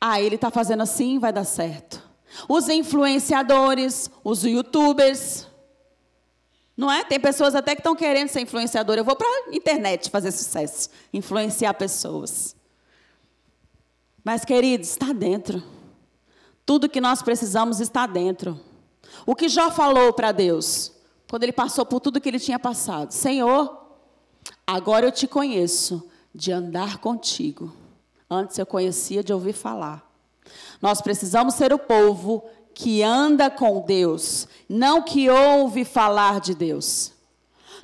Ah, 0.00 0.20
ele 0.20 0.34
está 0.34 0.50
fazendo 0.50 0.82
assim, 0.82 1.18
vai 1.18 1.32
dar 1.32 1.44
certo. 1.44 2.02
Os 2.48 2.68
influenciadores, 2.68 4.10
os 4.22 4.44
youtubers. 4.44 5.46
Não 6.78 6.92
é? 6.92 7.02
Tem 7.02 7.18
pessoas 7.18 7.56
até 7.56 7.74
que 7.74 7.80
estão 7.80 7.96
querendo 7.96 8.28
ser 8.28 8.40
influenciador. 8.40 8.96
Eu 8.96 9.04
vou 9.04 9.16
para 9.16 9.26
a 9.26 9.52
internet 9.52 10.08
fazer 10.08 10.30
sucesso, 10.30 10.88
influenciar 11.12 11.74
pessoas. 11.74 12.54
Mas, 14.22 14.44
queridos, 14.44 14.90
está 14.90 15.12
dentro. 15.12 15.60
Tudo 16.64 16.88
que 16.88 17.00
nós 17.00 17.20
precisamos 17.20 17.80
está 17.80 18.06
dentro. 18.06 18.60
O 19.26 19.34
que 19.34 19.48
Jó 19.48 19.72
falou 19.72 20.12
para 20.12 20.30
Deus, 20.30 20.92
quando 21.28 21.42
ele 21.42 21.52
passou 21.52 21.84
por 21.84 21.98
tudo 21.98 22.20
que 22.20 22.28
ele 22.28 22.38
tinha 22.38 22.60
passado: 22.60 23.10
Senhor, 23.10 23.98
agora 24.64 25.04
eu 25.04 25.10
te 25.10 25.26
conheço 25.26 26.08
de 26.32 26.52
andar 26.52 26.98
contigo. 26.98 27.74
Antes 28.30 28.56
eu 28.56 28.66
conhecia 28.66 29.24
de 29.24 29.32
ouvir 29.32 29.52
falar. 29.52 30.08
Nós 30.80 31.00
precisamos 31.00 31.54
ser 31.54 31.72
o 31.72 31.78
povo 31.78 32.48
que 32.78 33.02
anda 33.02 33.50
com 33.50 33.80
Deus, 33.80 34.46
não 34.68 35.02
que 35.02 35.28
ouve 35.28 35.84
falar 35.84 36.38
de 36.38 36.54
Deus. 36.54 37.12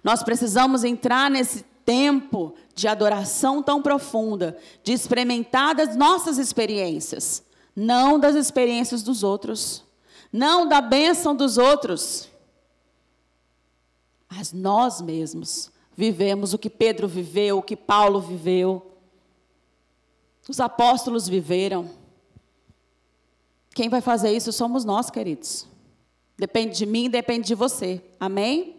Nós 0.05 0.23
precisamos 0.23 0.85
entrar 0.85 1.29
nesse 1.29 1.65
tempo 1.85 2.55
de 2.77 2.87
adoração 2.87 3.61
tão 3.61 3.83
profunda, 3.83 4.57
de 4.85 4.93
experimentar 4.93 5.75
das 5.75 5.97
nossas 5.97 6.39
experiências, 6.39 7.43
não 7.75 8.21
das 8.21 8.37
experiências 8.37 9.03
dos 9.03 9.25
outros, 9.25 9.83
não 10.33 10.69
da 10.69 10.81
bênção 10.81 11.35
dos 11.35 11.59
outros, 11.59 12.29
mas 14.31 14.53
nós 14.53 15.01
mesmos 15.01 15.73
vivemos 15.97 16.55
o 16.55 16.59
que 16.59 16.71
Pedro 16.71 17.09
viveu, 17.09 17.59
o 17.59 17.63
que 17.63 17.75
Paulo 17.77 18.21
viveu 18.21 18.95
os 20.49 20.61
apóstolos 20.61 21.29
viveram. 21.29 21.91
Quem 23.75 23.89
vai 23.89 24.01
fazer 24.01 24.31
isso 24.31 24.53
somos 24.53 24.85
nós, 24.85 25.11
queridos. 25.11 25.67
Depende 26.39 26.77
de 26.77 26.87
mim, 26.87 27.11
depende 27.11 27.49
de 27.49 27.55
você. 27.55 28.01
Amém? 28.21 28.77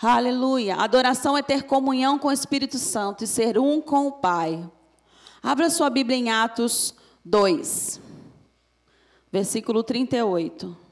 Aleluia. 0.00 0.76
Adoração 0.76 1.36
é 1.36 1.42
ter 1.42 1.64
comunhão 1.64 2.18
com 2.18 2.28
o 2.28 2.32
Espírito 2.32 2.78
Santo 2.78 3.24
e 3.24 3.26
ser 3.26 3.58
um 3.58 3.80
com 3.80 4.06
o 4.08 4.12
Pai. 4.12 4.68
Abra 5.42 5.68
sua 5.68 5.90
Bíblia 5.90 6.16
em 6.16 6.30
Atos 6.30 6.94
2, 7.24 8.00
versículo 9.30 9.82
38. 9.82 10.83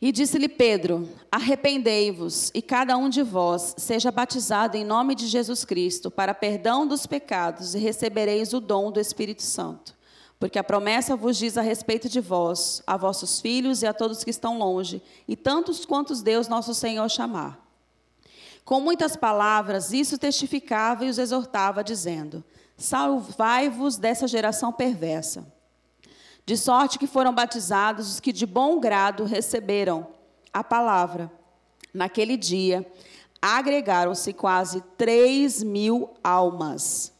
E 0.00 0.12
disse-lhe 0.12 0.48
Pedro: 0.48 1.08
Arrependei-vos, 1.30 2.52
e 2.54 2.62
cada 2.62 2.96
um 2.96 3.08
de 3.08 3.22
vós 3.22 3.74
seja 3.78 4.12
batizado 4.12 4.76
em 4.76 4.84
nome 4.84 5.14
de 5.14 5.26
Jesus 5.26 5.64
Cristo, 5.64 6.10
para 6.10 6.32
perdão 6.32 6.86
dos 6.86 7.04
pecados, 7.04 7.74
e 7.74 7.78
recebereis 7.78 8.52
o 8.52 8.60
dom 8.60 8.92
do 8.92 9.00
Espírito 9.00 9.42
Santo. 9.42 9.96
Porque 10.38 10.58
a 10.58 10.62
promessa 10.62 11.16
vos 11.16 11.36
diz 11.36 11.58
a 11.58 11.62
respeito 11.62 12.08
de 12.08 12.20
vós, 12.20 12.80
a 12.86 12.96
vossos 12.96 13.40
filhos 13.40 13.82
e 13.82 13.86
a 13.86 13.92
todos 13.92 14.22
que 14.22 14.30
estão 14.30 14.56
longe, 14.56 15.02
e 15.26 15.34
tantos 15.34 15.84
quantos 15.84 16.22
Deus 16.22 16.46
nosso 16.46 16.72
Senhor 16.74 17.08
chamar. 17.10 17.66
Com 18.64 18.80
muitas 18.80 19.16
palavras, 19.16 19.92
isso 19.92 20.16
testificava 20.16 21.06
e 21.06 21.08
os 21.08 21.18
exortava, 21.18 21.82
dizendo: 21.82 22.44
Salvai-vos 22.76 23.96
dessa 23.96 24.28
geração 24.28 24.72
perversa. 24.72 25.57
De 26.48 26.56
sorte 26.56 26.98
que 26.98 27.06
foram 27.06 27.30
batizados 27.30 28.10
os 28.10 28.20
que 28.20 28.32
de 28.32 28.46
bom 28.46 28.80
grado 28.80 29.24
receberam 29.24 30.06
a 30.50 30.64
palavra. 30.64 31.30
Naquele 31.92 32.38
dia, 32.38 32.90
agregaram-se 33.42 34.32
quase 34.32 34.80
três 34.96 35.62
mil 35.62 36.08
almas. 36.24 37.12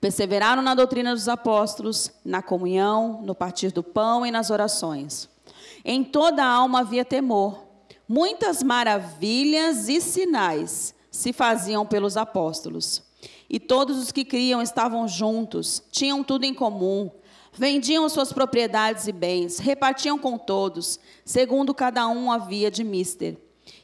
Perseveraram 0.00 0.60
na 0.60 0.74
doutrina 0.74 1.14
dos 1.14 1.28
apóstolos, 1.28 2.10
na 2.24 2.42
comunhão, 2.42 3.20
no 3.22 3.32
partir 3.32 3.70
do 3.70 3.80
pão 3.80 4.26
e 4.26 4.32
nas 4.32 4.50
orações. 4.50 5.28
Em 5.84 6.02
toda 6.02 6.42
a 6.42 6.50
alma 6.52 6.80
havia 6.80 7.04
temor. 7.04 7.62
Muitas 8.08 8.60
maravilhas 8.60 9.88
e 9.88 10.00
sinais 10.00 10.96
se 11.12 11.32
faziam 11.32 11.86
pelos 11.86 12.16
apóstolos. 12.16 13.04
E 13.48 13.60
todos 13.60 13.98
os 13.98 14.10
que 14.10 14.24
criam 14.24 14.60
estavam 14.60 15.06
juntos, 15.06 15.80
tinham 15.92 16.24
tudo 16.24 16.42
em 16.42 16.52
comum, 16.52 17.08
vendiam 17.52 18.08
suas 18.08 18.32
propriedades 18.32 19.06
e 19.06 19.12
bens, 19.12 19.58
repartiam 19.58 20.18
com 20.18 20.38
todos, 20.38 20.98
segundo 21.24 21.74
cada 21.74 22.08
um 22.08 22.30
havia 22.30 22.70
de 22.70 22.82
mister. 22.82 23.36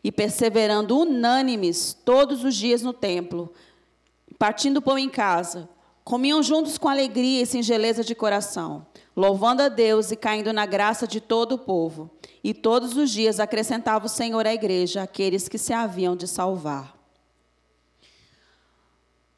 E 0.03 0.11
perseverando 0.11 0.99
unânimes 0.99 1.97
todos 2.05 2.45
os 2.45 2.55
dias 2.55 2.83
no 2.83 2.93
templo, 2.93 3.53
partindo 4.39 4.83
pão 4.83 4.99
em 4.99 5.09
casa, 5.09 5.69
Comiam 6.09 6.43
juntos 6.43 6.79
com 6.79 6.89
alegria 6.89 7.43
e 7.43 7.47
singeleza 7.47 8.03
de 8.03 8.15
coração, 8.15 8.87
louvando 9.15 9.61
a 9.61 9.69
Deus 9.69 10.11
e 10.11 10.17
caindo 10.17 10.55
na 10.55 10.65
graça 10.65 11.07
de 11.07 11.21
todo 11.21 11.57
o 11.57 11.59
povo. 11.59 12.11
E 12.43 12.55
todos 12.55 12.97
os 12.97 13.11
dias 13.11 13.39
acrescentava 13.39 14.07
o 14.07 14.09
Senhor 14.09 14.47
à 14.47 14.55
igreja 14.55 15.03
aqueles 15.03 15.51
que 15.51 15.59
se 15.59 15.71
haviam 15.71 16.17
de 16.17 16.27
salvar. 16.27 16.97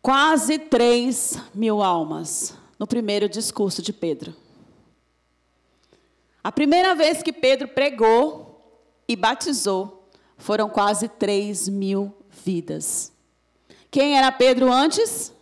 Quase 0.00 0.60
três 0.60 1.36
mil 1.52 1.82
almas 1.82 2.56
no 2.80 2.86
primeiro 2.86 3.28
discurso 3.28 3.80
de 3.80 3.92
Pedro. 3.92 4.34
A 6.42 6.50
primeira 6.50 6.96
vez 6.96 7.22
que 7.22 7.32
Pedro 7.32 7.68
pregou 7.68 8.82
e 9.06 9.14
batizou 9.14 10.08
foram 10.36 10.68
quase 10.68 11.06
três 11.06 11.68
mil 11.68 12.12
vidas. 12.28 13.12
Quem 13.90 14.16
era 14.18 14.32
Pedro 14.32 14.72
antes? 14.72 15.32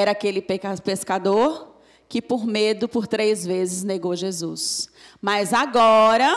era 0.00 0.12
aquele 0.12 0.40
pescador 0.84 1.76
que, 2.08 2.22
por 2.22 2.46
medo, 2.46 2.88
por 2.88 3.06
três 3.06 3.44
vezes 3.44 3.82
negou 3.82 4.14
Jesus. 4.14 4.88
Mas 5.20 5.52
agora, 5.52 6.34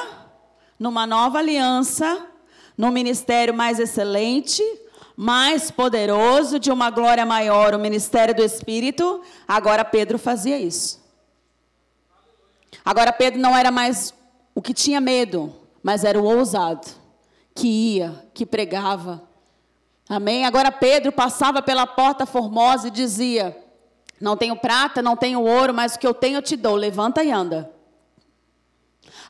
numa 0.78 1.06
nova 1.06 1.40
aliança, 1.40 2.28
num 2.78 2.92
ministério 2.92 3.54
mais 3.54 3.80
excelente, 3.80 4.64
mais 5.24 5.70
poderoso, 5.70 6.58
de 6.58 6.72
uma 6.72 6.90
glória 6.90 7.24
maior, 7.24 7.76
o 7.76 7.80
ministério 7.80 8.34
do 8.34 8.42
Espírito, 8.42 9.22
agora 9.48 9.86
Pedro 9.86 10.18
fazia 10.18 10.58
isso. 10.58 11.00
Agora 12.84 13.14
Pedro 13.14 13.40
não 13.40 13.56
era 13.56 13.70
mais 13.70 14.16
o 14.56 14.64
que 14.64 14.74
tinha 14.74 15.00
medo, 15.00 15.56
mas 15.84 16.04
era 16.04 16.20
o 16.20 16.24
ousado, 16.24 16.88
que 17.54 17.68
ia, 17.68 18.26
que 18.34 18.48
pregava, 18.48 19.22
Amém? 20.10 20.44
Agora 20.44 20.72
Pedro 20.72 21.12
passava 21.12 21.62
pela 21.62 21.86
porta 21.86 22.26
formosa 22.26 22.88
e 22.88 22.92
dizia: 22.92 23.56
Não 24.20 24.36
tenho 24.36 24.56
prata, 24.56 25.04
não 25.04 25.16
tenho 25.16 25.42
ouro, 25.42 25.72
mas 25.72 25.94
o 25.94 26.00
que 26.00 26.08
eu 26.08 26.16
tenho 26.16 26.38
eu 26.38 26.42
te 26.42 26.58
dou. 26.58 26.76
Levanta 26.76 27.24
e 27.24 27.32
anda. 27.32 27.72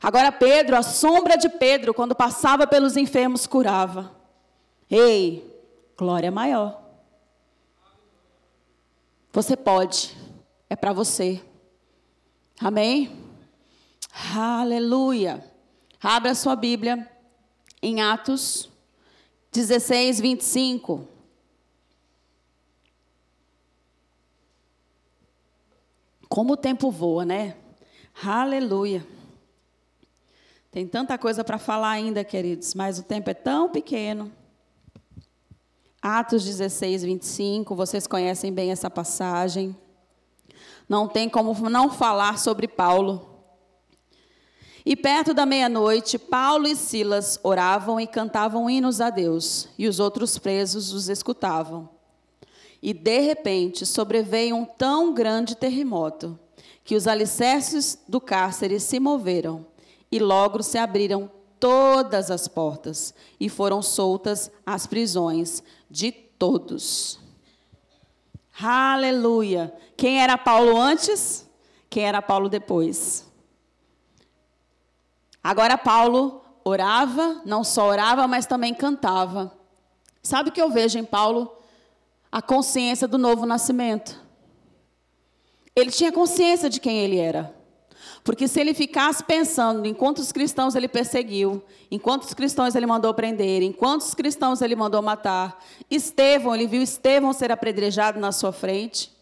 Agora 0.02 0.32
Pedro, 0.32 0.74
a 0.74 0.82
sombra 0.82 1.36
de 1.36 1.50
Pedro, 1.50 1.92
quando 1.92 2.14
passava 2.14 2.66
pelos 2.66 2.96
enfermos, 2.96 3.46
curava. 3.46 4.10
Ei, 4.90 5.51
glória 5.96 6.30
maior. 6.30 6.82
Você 9.32 9.56
pode, 9.56 10.16
é 10.68 10.76
para 10.76 10.92
você. 10.92 11.42
Amém? 12.60 13.10
Aleluia. 14.36 15.44
Abra 16.02 16.34
sua 16.34 16.54
Bíblia 16.54 17.10
em 17.80 18.00
Atos 18.00 18.70
16, 19.52 20.20
25. 20.20 21.08
Como 26.28 26.54
o 26.54 26.56
tempo 26.56 26.90
voa, 26.90 27.24
né? 27.24 27.56
Aleluia. 28.24 29.06
Tem 30.70 30.86
tanta 30.86 31.18
coisa 31.18 31.44
para 31.44 31.58
falar 31.58 31.90
ainda, 31.90 32.24
queridos, 32.24 32.74
mas 32.74 32.98
o 32.98 33.02
tempo 33.02 33.28
é 33.28 33.34
tão 33.34 33.68
pequeno. 33.68 34.32
Atos 36.02 36.44
16, 36.44 37.04
25, 37.04 37.76
vocês 37.76 38.08
conhecem 38.08 38.52
bem 38.52 38.72
essa 38.72 38.90
passagem. 38.90 39.76
Não 40.88 41.06
tem 41.06 41.28
como 41.28 41.54
não 41.70 41.88
falar 41.92 42.40
sobre 42.40 42.66
Paulo. 42.66 43.30
E 44.84 44.96
perto 44.96 45.32
da 45.32 45.46
meia-noite, 45.46 46.18
Paulo 46.18 46.66
e 46.66 46.74
Silas 46.74 47.38
oravam 47.44 48.00
e 48.00 48.08
cantavam 48.08 48.68
hinos 48.68 49.00
a 49.00 49.10
Deus, 49.10 49.68
e 49.78 49.86
os 49.86 50.00
outros 50.00 50.38
presos 50.38 50.92
os 50.92 51.08
escutavam. 51.08 51.88
E 52.82 52.92
de 52.92 53.20
repente 53.20 53.86
sobreveio 53.86 54.56
um 54.56 54.64
tão 54.64 55.14
grande 55.14 55.54
terremoto 55.54 56.36
que 56.82 56.96
os 56.96 57.06
alicerces 57.06 57.96
do 58.08 58.20
cárcere 58.20 58.80
se 58.80 58.98
moveram, 58.98 59.64
e 60.10 60.18
logo 60.18 60.64
se 60.64 60.78
abriram 60.78 61.30
todas 61.60 62.28
as 62.28 62.48
portas, 62.48 63.14
e 63.38 63.48
foram 63.48 63.80
soltas 63.80 64.50
as 64.66 64.84
prisões 64.84 65.62
de 65.92 66.10
todos. 66.10 67.20
Aleluia! 68.58 69.72
Quem 69.94 70.22
era 70.22 70.38
Paulo 70.38 70.80
antes? 70.80 71.46
Quem 71.90 72.04
era 72.04 72.22
Paulo 72.22 72.48
depois? 72.48 73.30
Agora 75.44 75.76
Paulo 75.76 76.42
orava, 76.64 77.42
não 77.44 77.62
só 77.62 77.88
orava, 77.88 78.26
mas 78.26 78.46
também 78.46 78.72
cantava. 78.72 79.52
Sabe 80.22 80.48
o 80.48 80.52
que 80.52 80.62
eu 80.62 80.70
vejo 80.70 80.98
em 80.98 81.04
Paulo? 81.04 81.58
A 82.30 82.40
consciência 82.40 83.06
do 83.06 83.18
novo 83.18 83.44
nascimento. 83.44 84.18
Ele 85.76 85.90
tinha 85.90 86.10
consciência 86.10 86.70
de 86.70 86.80
quem 86.80 86.98
ele 87.00 87.18
era. 87.18 87.54
Porque 88.24 88.46
se 88.46 88.60
ele 88.60 88.72
ficasse 88.72 89.22
pensando 89.24 89.84
em 89.84 89.92
quantos 89.92 90.30
cristãos 90.30 90.76
ele 90.76 90.86
perseguiu, 90.86 91.62
em 91.90 91.98
quantos 91.98 92.32
cristãos 92.32 92.74
ele 92.74 92.86
mandou 92.86 93.12
prender, 93.12 93.62
em 93.62 93.72
quantos 93.72 94.14
cristãos 94.14 94.62
ele 94.62 94.76
mandou 94.76 95.02
matar, 95.02 95.58
Estevão, 95.90 96.54
ele 96.54 96.68
viu 96.68 96.80
Estevão 96.80 97.32
ser 97.32 97.50
apredrejado 97.50 98.20
na 98.20 98.30
sua 98.30 98.52
frente, 98.52 99.12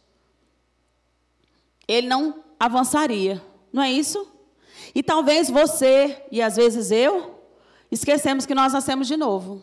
ele 1.88 2.06
não 2.06 2.44
avançaria. 2.58 3.42
Não 3.72 3.82
é 3.82 3.90
isso? 3.90 4.30
E 4.94 5.02
talvez 5.02 5.48
você, 5.48 6.22
e 6.30 6.42
às 6.42 6.56
vezes 6.56 6.90
eu, 6.90 7.40
esquecemos 7.90 8.44
que 8.44 8.54
nós 8.54 8.72
nascemos 8.72 9.06
de 9.08 9.16
novo. 9.16 9.62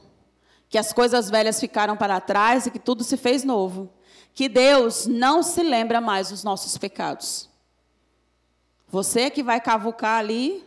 Que 0.68 0.78
as 0.78 0.92
coisas 0.92 1.30
velhas 1.30 1.60
ficaram 1.60 1.96
para 1.96 2.20
trás 2.20 2.66
e 2.66 2.72
que 2.72 2.80
tudo 2.80 3.04
se 3.04 3.16
fez 3.16 3.44
novo. 3.44 3.90
Que 4.34 4.50
Deus 4.50 5.06
não 5.06 5.44
se 5.44 5.64
lembra 5.64 6.02
mais 6.02 6.30
dos 6.30 6.44
nossos 6.44 6.78
pecados. 6.78 7.47
Você 8.90 9.30
que 9.30 9.44
vai 9.44 9.60
cavucar 9.60 10.20
ali 10.20 10.64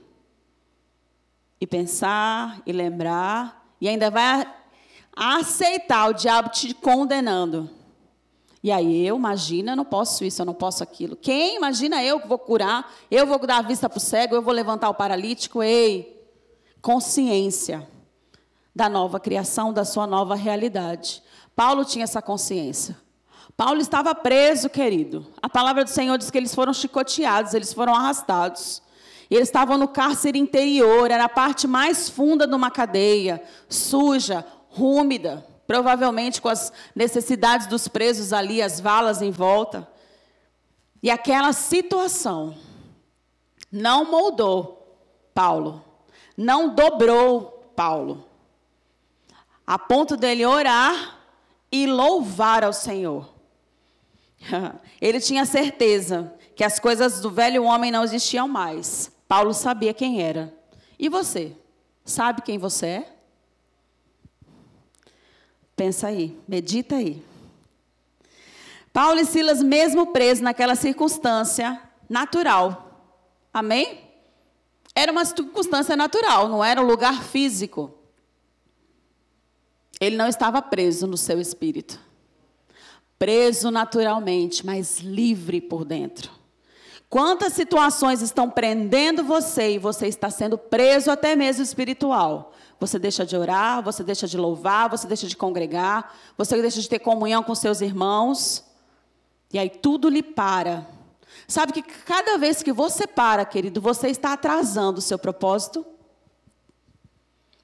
e 1.60 1.66
pensar 1.66 2.60
e 2.66 2.72
lembrar 2.72 3.74
e 3.80 3.88
ainda 3.88 4.10
vai 4.10 4.46
aceitar 5.16 6.08
o 6.08 6.12
diabo 6.12 6.50
te 6.50 6.74
condenando. 6.74 7.70
E 8.62 8.70
aí 8.70 9.06
eu, 9.06 9.16
imagina, 9.16 9.72
eu 9.72 9.76
não 9.76 9.86
posso 9.86 10.22
isso, 10.22 10.42
eu 10.42 10.46
não 10.46 10.52
posso 10.52 10.82
aquilo. 10.82 11.16
Quem 11.16 11.56
imagina 11.56 12.02
eu 12.04 12.20
que 12.20 12.28
vou 12.28 12.38
curar, 12.38 12.92
eu 13.10 13.26
vou 13.26 13.38
dar 13.38 13.58
a 13.58 13.62
vista 13.62 13.88
para 13.88 13.96
o 13.96 14.00
cego, 14.00 14.34
eu 14.34 14.42
vou 14.42 14.52
levantar 14.52 14.90
o 14.90 14.94
paralítico? 14.94 15.62
Ei, 15.62 16.22
consciência 16.82 17.88
da 18.74 18.88
nova 18.88 19.18
criação, 19.18 19.72
da 19.72 19.84
sua 19.84 20.06
nova 20.06 20.34
realidade. 20.34 21.22
Paulo 21.56 21.86
tinha 21.86 22.04
essa 22.04 22.20
consciência. 22.20 22.96
Paulo 23.60 23.78
estava 23.82 24.14
preso, 24.14 24.70
querido. 24.70 25.26
A 25.42 25.46
palavra 25.46 25.84
do 25.84 25.90
Senhor 25.90 26.16
diz 26.16 26.30
que 26.30 26.38
eles 26.38 26.54
foram 26.54 26.72
chicoteados, 26.72 27.52
eles 27.52 27.74
foram 27.74 27.94
arrastados. 27.94 28.80
Eles 29.30 29.48
estavam 29.48 29.76
no 29.76 29.86
cárcere 29.86 30.38
interior, 30.38 31.10
era 31.10 31.24
a 31.24 31.28
parte 31.28 31.68
mais 31.68 32.08
funda 32.08 32.46
de 32.46 32.54
uma 32.54 32.70
cadeia, 32.70 33.42
suja, 33.68 34.46
úmida 34.74 35.46
provavelmente 35.66 36.40
com 36.40 36.48
as 36.48 36.72
necessidades 36.96 37.66
dos 37.66 37.86
presos 37.86 38.32
ali, 38.32 38.62
as 38.62 38.80
valas 38.80 39.20
em 39.20 39.30
volta. 39.30 39.86
E 41.02 41.10
aquela 41.10 41.52
situação 41.52 42.56
não 43.70 44.10
moldou 44.10 44.98
Paulo, 45.34 45.84
não 46.34 46.74
dobrou 46.74 47.70
Paulo, 47.76 48.26
a 49.66 49.78
ponto 49.78 50.16
dele 50.16 50.46
orar 50.46 51.18
e 51.70 51.86
louvar 51.86 52.64
ao 52.64 52.72
Senhor. 52.72 53.39
Ele 55.00 55.20
tinha 55.20 55.44
certeza 55.44 56.32
que 56.54 56.64
as 56.64 56.78
coisas 56.78 57.20
do 57.20 57.30
velho 57.30 57.64
homem 57.64 57.90
não 57.90 58.04
existiam 58.04 58.48
mais. 58.48 59.10
Paulo 59.26 59.54
sabia 59.54 59.94
quem 59.94 60.22
era. 60.22 60.52
E 60.98 61.08
você? 61.08 61.56
Sabe 62.04 62.42
quem 62.42 62.58
você 62.58 62.86
é? 62.86 63.16
Pensa 65.76 66.08
aí, 66.08 66.38
medita 66.46 66.96
aí. 66.96 67.22
Paulo 68.92 69.20
e 69.20 69.24
Silas, 69.24 69.62
mesmo 69.62 70.08
presos 70.08 70.42
naquela 70.42 70.74
circunstância 70.74 71.80
natural. 72.08 73.16
Amém? 73.54 74.00
Era 74.94 75.12
uma 75.12 75.24
circunstância 75.24 75.96
natural, 75.96 76.48
não 76.48 76.64
era 76.64 76.82
um 76.82 76.86
lugar 76.86 77.22
físico. 77.22 77.94
Ele 80.00 80.16
não 80.16 80.26
estava 80.26 80.60
preso 80.60 81.06
no 81.06 81.16
seu 81.16 81.40
espírito. 81.40 82.00
Preso 83.20 83.70
naturalmente, 83.70 84.64
mas 84.64 85.00
livre 85.00 85.60
por 85.60 85.84
dentro. 85.84 86.30
Quantas 87.10 87.52
situações 87.52 88.22
estão 88.22 88.48
prendendo 88.48 89.22
você 89.22 89.72
e 89.74 89.78
você 89.78 90.06
está 90.06 90.30
sendo 90.30 90.56
preso 90.56 91.10
até 91.10 91.36
mesmo 91.36 91.62
espiritual? 91.62 92.54
Você 92.78 92.98
deixa 92.98 93.26
de 93.26 93.36
orar, 93.36 93.82
você 93.82 94.02
deixa 94.02 94.26
de 94.26 94.38
louvar, 94.38 94.88
você 94.88 95.06
deixa 95.06 95.26
de 95.26 95.36
congregar, 95.36 96.16
você 96.38 96.58
deixa 96.62 96.80
de 96.80 96.88
ter 96.88 96.98
comunhão 97.00 97.42
com 97.42 97.54
seus 97.54 97.82
irmãos. 97.82 98.64
E 99.52 99.58
aí 99.58 99.68
tudo 99.68 100.08
lhe 100.08 100.22
para. 100.22 100.88
Sabe 101.46 101.74
que 101.74 101.82
cada 101.82 102.38
vez 102.38 102.62
que 102.62 102.72
você 102.72 103.06
para, 103.06 103.44
querido, 103.44 103.82
você 103.82 104.08
está 104.08 104.32
atrasando 104.32 104.98
o 104.98 105.02
seu 105.02 105.18
propósito? 105.18 105.84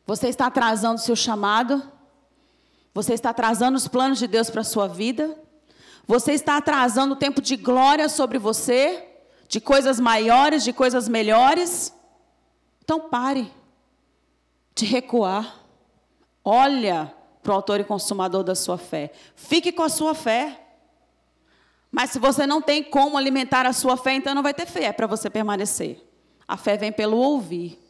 Você 0.05 0.29
está 0.29 0.49
atrasando 0.49 0.97
o 0.97 1.03
seu 1.03 1.17
chamado? 1.17 1.83
Você 2.93 3.15
está 3.15 3.31
atrasando 3.31 3.79
os 3.79 3.89
planos 3.89 4.19
de 4.19 4.27
Deus 4.27 4.51
para 4.51 4.61
a 4.61 4.65
sua 4.65 4.87
vida? 4.87 5.46
Você 6.07 6.33
está 6.33 6.57
atrasando 6.57 7.15
o 7.15 7.19
tempo 7.19 7.43
de 7.43 7.57
glória 7.57 8.09
sobre 8.09 8.39
você? 8.39 9.05
De 9.49 9.61
coisas 9.61 9.99
maiores, 9.99 10.63
de 10.63 10.73
coisas 10.73 11.09
melhores? 11.09 11.93
Então 12.83 13.01
pare 13.09 13.53
de 14.77 14.85
recuar. 14.85 15.65
Olha 16.45 17.13
para 17.43 17.53
o 17.53 17.57
autor 17.57 17.81
e 17.81 17.85
consumador 17.85 18.45
da 18.45 18.55
sua 18.55 18.79
fé. 18.79 19.11
Fique 19.35 19.73
com 19.73 19.83
a 19.83 19.89
sua 19.89 20.15
fé. 20.15 20.61
Mas 21.91 22.11
se 22.11 22.19
você 22.19 22.47
não 22.47 22.61
tem 22.61 22.85
como 22.85 23.17
alimentar 23.17 23.65
a 23.67 23.73
sua 23.73 23.97
fé, 23.97 24.15
então 24.15 24.35
não 24.35 24.43
vai 24.43 24.53
ter 24.53 24.67
fé 24.67 24.93
para 24.93 25.07
você 25.07 25.31
permanecer. 25.31 26.07
A 26.47 26.57
fé 26.57 26.77
vem 26.77 26.93
pelo 26.93 27.17
ouvir. 27.17 27.81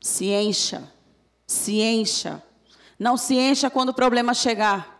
Se 0.00 0.26
encha. 0.26 0.90
Se 1.46 1.80
encha. 1.80 2.42
Não 2.98 3.16
se 3.16 3.36
encha 3.36 3.68
quando 3.68 3.90
o 3.90 3.94
problema 3.94 4.32
chegar. 4.32 4.95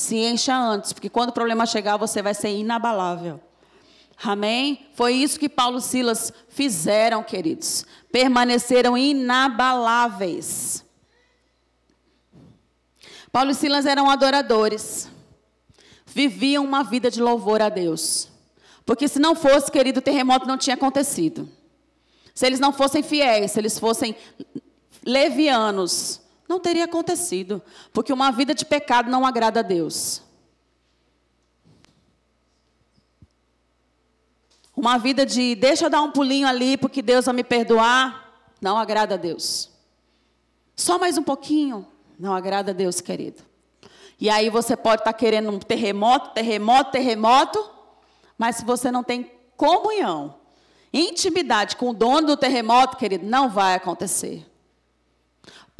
Se 0.00 0.16
encha 0.16 0.56
antes, 0.56 0.94
porque 0.94 1.10
quando 1.10 1.28
o 1.28 1.32
problema 1.34 1.66
chegar, 1.66 1.98
você 1.98 2.22
vai 2.22 2.32
ser 2.32 2.48
inabalável. 2.56 3.38
Amém? 4.22 4.86
Foi 4.94 5.12
isso 5.12 5.38
que 5.38 5.46
Paulo 5.46 5.76
e 5.76 5.82
Silas 5.82 6.32
fizeram, 6.48 7.22
queridos. 7.22 7.84
Permaneceram 8.10 8.96
inabaláveis. 8.96 10.82
Paulo 13.30 13.50
e 13.50 13.54
Silas 13.54 13.84
eram 13.84 14.08
adoradores. 14.08 15.10
Viviam 16.06 16.64
uma 16.64 16.82
vida 16.82 17.10
de 17.10 17.20
louvor 17.20 17.60
a 17.60 17.68
Deus. 17.68 18.30
Porque 18.86 19.06
se 19.06 19.18
não 19.18 19.34
fosse, 19.34 19.70
querido, 19.70 19.98
o 19.98 20.02
terremoto 20.02 20.48
não 20.48 20.56
tinha 20.56 20.76
acontecido. 20.76 21.46
Se 22.34 22.46
eles 22.46 22.58
não 22.58 22.72
fossem 22.72 23.02
fiéis, 23.02 23.50
se 23.50 23.60
eles 23.60 23.78
fossem 23.78 24.16
levianos, 25.04 26.22
não 26.50 26.58
teria 26.58 26.84
acontecido. 26.84 27.62
Porque 27.92 28.12
uma 28.12 28.32
vida 28.32 28.52
de 28.52 28.64
pecado 28.64 29.08
não 29.08 29.24
agrada 29.24 29.60
a 29.60 29.62
Deus. 29.62 30.20
Uma 34.76 34.98
vida 34.98 35.24
de 35.24 35.54
deixa 35.54 35.84
eu 35.84 35.90
dar 35.90 36.02
um 36.02 36.10
pulinho 36.10 36.48
ali 36.48 36.76
porque 36.76 37.02
Deus 37.02 37.26
vai 37.26 37.34
me 37.34 37.44
perdoar, 37.44 38.34
não 38.60 38.76
agrada 38.76 39.14
a 39.14 39.18
Deus. 39.18 39.70
Só 40.74 40.98
mais 40.98 41.16
um 41.16 41.22
pouquinho, 41.22 41.86
não 42.18 42.34
agrada 42.34 42.72
a 42.72 42.74
Deus, 42.74 43.00
querido. 43.00 43.42
E 44.18 44.28
aí 44.28 44.50
você 44.50 44.76
pode 44.76 45.02
estar 45.02 45.12
tá 45.12 45.18
querendo 45.18 45.50
um 45.50 45.58
terremoto, 45.58 46.30
terremoto, 46.30 46.90
terremoto, 46.90 47.70
mas 48.36 48.56
se 48.56 48.64
você 48.64 48.90
não 48.90 49.04
tem 49.04 49.30
comunhão, 49.56 50.34
intimidade 50.92 51.76
com 51.76 51.90
o 51.90 51.94
dono 51.94 52.28
do 52.28 52.36
terremoto, 52.36 52.96
querido, 52.96 53.24
não 53.24 53.48
vai 53.48 53.74
acontecer. 53.74 54.49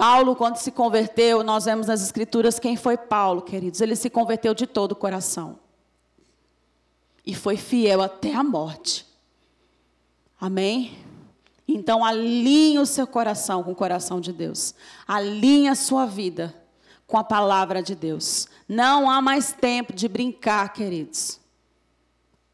Paulo, 0.01 0.35
quando 0.35 0.57
se 0.57 0.71
converteu, 0.71 1.45
nós 1.45 1.67
vemos 1.67 1.87
nas 1.87 2.01
Escrituras 2.01 2.59
quem 2.59 2.75
foi 2.75 2.97
Paulo, 2.97 3.43
queridos. 3.43 3.83
Ele 3.83 3.95
se 3.95 4.09
converteu 4.09 4.55
de 4.55 4.67
todo 4.67 4.93
o 4.93 4.97
coração 4.97 5.59
e 7.27 7.35
foi 7.35 7.59
fiel 7.59 8.01
até 8.01 8.35
a 8.35 8.43
morte. 8.43 9.07
Amém? 10.41 10.97
Então 11.69 12.03
alinhe 12.03 12.79
o 12.79 12.87
seu 12.87 13.07
coração 13.07 13.63
com 13.63 13.73
o 13.73 13.77
coração 13.77 14.23
de 14.23 14.33
Deus. 14.33 14.75
Alinhe 15.07 15.69
a 15.69 15.75
sua 15.75 16.07
vida 16.07 16.55
com 17.07 17.19
a 17.19 17.23
palavra 17.23 17.83
de 17.83 17.95
Deus. 17.95 18.49
Não 18.67 19.11
há 19.11 19.21
mais 19.21 19.53
tempo 19.53 19.93
de 19.93 20.09
brincar, 20.09 20.73
queridos. 20.73 21.39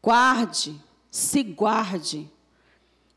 Guarde, 0.03 0.77
se 1.09 1.43
guarde, 1.43 2.29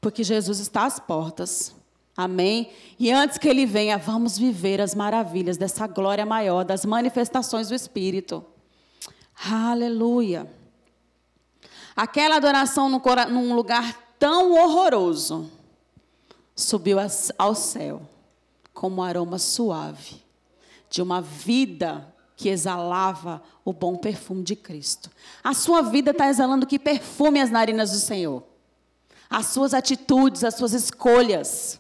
porque 0.01 0.23
Jesus 0.23 0.61
está 0.61 0.87
às 0.87 1.01
portas. 1.01 1.75
Amém? 2.23 2.71
E 2.99 3.11
antes 3.11 3.39
que 3.39 3.49
ele 3.49 3.65
venha, 3.65 3.97
vamos 3.97 4.37
viver 4.37 4.79
as 4.79 4.95
maravilhas 4.95 5.57
dessa 5.57 5.87
glória 5.87 6.27
maior, 6.27 6.67
das 6.67 6.85
manifestações 6.85 7.69
do 7.69 7.75
Espírito. 7.75 8.45
Aleluia. 9.51 10.47
Aquela 11.97 12.37
adoração 12.37 12.91
num 12.91 13.55
lugar 13.55 14.15
tão 14.19 14.53
horroroso 14.53 15.51
subiu 16.55 16.99
ao 17.39 17.55
céu 17.55 18.03
como 18.75 19.01
um 19.01 19.03
aroma 19.03 19.39
suave 19.39 20.23
de 20.91 21.01
uma 21.01 21.23
vida 21.23 22.07
que 22.37 22.51
exalava 22.51 23.43
o 23.65 23.73
bom 23.73 23.97
perfume 23.97 24.43
de 24.43 24.55
Cristo. 24.55 25.11
A 25.43 25.55
sua 25.55 25.81
vida 25.81 26.11
está 26.11 26.29
exalando 26.29 26.67
que 26.67 26.79
perfume 26.79 27.41
as 27.41 27.51
narinas 27.51 27.93
do 27.93 27.99
Senhor. 27.99 28.43
As 29.31 29.47
suas 29.47 29.73
atitudes, 29.73 30.45
as 30.45 30.55
suas 30.55 30.75
escolhas. 30.75 31.80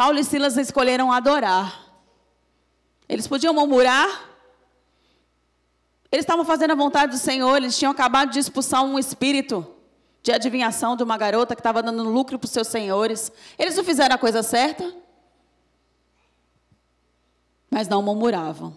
Paulo 0.00 0.18
e 0.18 0.24
Silas 0.24 0.56
escolheram 0.56 1.12
adorar. 1.12 1.84
Eles 3.06 3.26
podiam 3.26 3.52
murmurar, 3.52 4.30
eles 6.10 6.24
estavam 6.24 6.42
fazendo 6.42 6.70
a 6.70 6.74
vontade 6.74 7.12
do 7.12 7.18
Senhor, 7.18 7.54
eles 7.58 7.78
tinham 7.78 7.92
acabado 7.92 8.30
de 8.30 8.38
expulsar 8.38 8.82
um 8.82 8.98
espírito 8.98 9.66
de 10.22 10.32
adivinhação 10.32 10.96
de 10.96 11.02
uma 11.02 11.18
garota 11.18 11.54
que 11.54 11.60
estava 11.60 11.82
dando 11.82 12.02
lucro 12.02 12.38
para 12.38 12.46
os 12.46 12.50
seus 12.50 12.68
senhores. 12.68 13.30
Eles 13.58 13.76
não 13.76 13.84
fizeram 13.84 14.14
a 14.14 14.18
coisa 14.18 14.42
certa, 14.42 14.90
mas 17.70 17.86
não 17.86 18.00
murmuravam. 18.00 18.74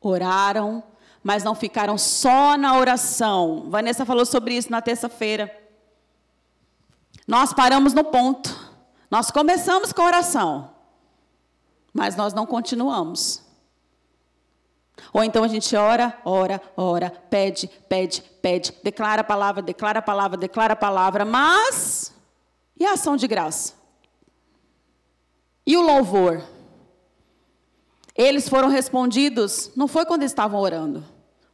Oraram, 0.00 0.82
mas 1.22 1.44
não 1.44 1.54
ficaram 1.54 1.98
só 1.98 2.56
na 2.56 2.78
oração. 2.78 3.66
Vanessa 3.68 4.06
falou 4.06 4.24
sobre 4.24 4.54
isso 4.54 4.70
na 4.70 4.80
terça-feira. 4.80 5.54
Nós 7.28 7.52
paramos 7.52 7.92
no 7.92 8.04
ponto. 8.04 8.61
Nós 9.12 9.30
começamos 9.30 9.92
com 9.92 10.00
oração, 10.00 10.70
mas 11.92 12.16
nós 12.16 12.32
não 12.32 12.46
continuamos. 12.46 13.42
Ou 15.12 15.22
então 15.22 15.44
a 15.44 15.48
gente 15.48 15.76
ora, 15.76 16.18
ora, 16.24 16.58
ora, 16.74 17.10
pede, 17.28 17.68
pede, 17.90 18.22
pede, 18.40 18.72
declara 18.82 19.20
a 19.20 19.24
palavra, 19.24 19.60
declara 19.60 19.98
a 19.98 20.02
palavra, 20.02 20.38
declara 20.38 20.72
a 20.72 20.76
palavra, 20.76 21.26
mas 21.26 22.10
e 22.74 22.86
a 22.86 22.94
ação 22.94 23.14
de 23.14 23.28
graça? 23.28 23.74
E 25.66 25.76
o 25.76 25.82
louvor? 25.82 26.42
Eles 28.16 28.48
foram 28.48 28.68
respondidos, 28.68 29.72
não 29.76 29.88
foi 29.88 30.06
quando 30.06 30.22
eles 30.22 30.32
estavam 30.32 30.58
orando, 30.58 31.04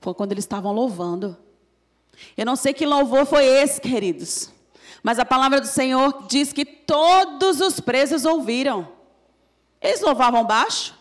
foi 0.00 0.14
quando 0.14 0.30
eles 0.30 0.44
estavam 0.44 0.70
louvando. 0.70 1.36
Eu 2.36 2.46
não 2.46 2.54
sei 2.54 2.72
que 2.72 2.86
louvor 2.86 3.26
foi 3.26 3.44
esse, 3.44 3.80
queridos, 3.80 4.52
mas 5.02 5.18
a 5.18 5.24
palavra 5.24 5.60
do 5.60 5.66
Senhor 5.66 6.26
diz 6.28 6.52
que 6.52 6.64
todos 6.64 7.60
os 7.60 7.80
presos 7.80 8.24
ouviram. 8.24 8.88
Eles 9.80 10.00
louvavam 10.00 10.44
baixo? 10.44 10.94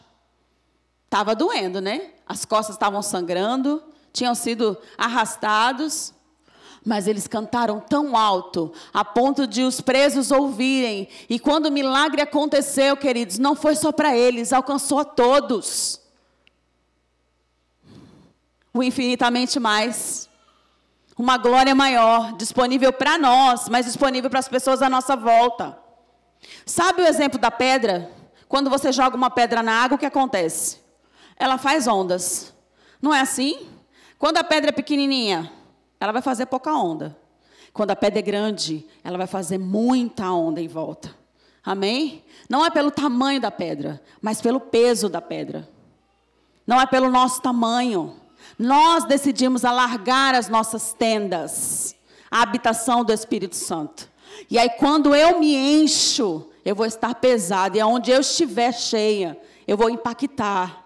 Estava 1.05 1.33
doendo, 1.35 1.81
né? 1.81 2.11
As 2.27 2.45
costas 2.45 2.75
estavam 2.75 3.01
sangrando, 3.01 3.81
tinham 4.13 4.35
sido 4.35 4.77
arrastados. 4.97 6.13
Mas 6.85 7.07
eles 7.07 7.27
cantaram 7.27 7.81
tão 7.81 8.15
alto, 8.15 8.71
a 8.93 9.03
ponto 9.03 9.45
de 9.45 9.63
os 9.63 9.81
presos 9.81 10.31
ouvirem. 10.31 11.09
E 11.29 11.37
quando 11.37 11.65
o 11.65 11.71
milagre 11.71 12.21
aconteceu, 12.21 12.95
queridos, 12.95 13.37
não 13.37 13.55
foi 13.55 13.75
só 13.75 13.91
para 13.91 14.15
eles, 14.15 14.53
alcançou 14.53 14.99
a 14.99 15.05
todos. 15.05 15.99
O 18.73 18.81
infinitamente 18.83 19.59
mais. 19.59 20.29
Uma 21.17 21.37
glória 21.37 21.73
maior, 21.73 22.33
disponível 22.33 22.93
para 22.93 23.17
nós, 23.17 23.67
mas 23.69 23.85
disponível 23.85 24.29
para 24.29 24.39
as 24.39 24.47
pessoas 24.47 24.81
à 24.81 24.89
nossa 24.89 25.15
volta. 25.15 25.77
Sabe 26.65 27.01
o 27.01 27.07
exemplo 27.07 27.39
da 27.39 27.49
pedra? 27.49 28.11
Quando 28.47 28.69
você 28.69 28.91
joga 28.91 29.17
uma 29.17 29.29
pedra 29.29 29.63
na 29.63 29.83
água, 29.83 29.95
o 29.95 29.99
que 29.99 30.05
acontece? 30.05 30.87
ela 31.37 31.57
faz 31.57 31.87
ondas. 31.87 32.53
Não 33.01 33.13
é 33.13 33.21
assim? 33.21 33.67
Quando 34.17 34.37
a 34.37 34.43
pedra 34.43 34.69
é 34.69 34.73
pequenininha, 34.73 35.51
ela 35.99 36.11
vai 36.11 36.21
fazer 36.21 36.47
pouca 36.47 36.73
onda. 36.73 37.15
Quando 37.71 37.91
a 37.91 37.95
pedra 37.95 38.19
é 38.19 38.23
grande, 38.23 38.85
ela 39.03 39.17
vai 39.17 39.27
fazer 39.27 39.59
muita 39.59 40.31
onda 40.31 40.59
em 40.59 40.67
volta. 40.67 41.15
Amém? 41.63 42.23
Não 42.49 42.65
é 42.65 42.71
pelo 42.71 42.89
tamanho 42.89 43.39
da 43.39 43.51
pedra, 43.51 44.01
mas 44.21 44.41
pelo 44.41 44.59
peso 44.59 45.09
da 45.09 45.21
pedra. 45.21 45.67
Não 46.65 46.81
é 46.81 46.87
pelo 46.87 47.09
nosso 47.09 47.41
tamanho. 47.41 48.15
Nós 48.57 49.05
decidimos 49.05 49.63
alargar 49.63 50.33
as 50.33 50.49
nossas 50.49 50.93
tendas, 50.93 51.95
a 52.29 52.41
habitação 52.41 53.03
do 53.03 53.13
Espírito 53.13 53.55
Santo. 53.55 54.09
E 54.49 54.57
aí, 54.57 54.69
quando 54.71 55.13
eu 55.13 55.39
me 55.39 55.55
encho, 55.55 56.47
eu 56.65 56.75
vou 56.75 56.85
estar 56.85 57.13
pesado. 57.15 57.77
E 57.77 57.79
aonde 57.79 58.11
eu 58.11 58.21
estiver 58.21 58.73
cheia, 58.73 59.39
eu 59.67 59.77
vou 59.77 59.89
impactar. 59.89 60.85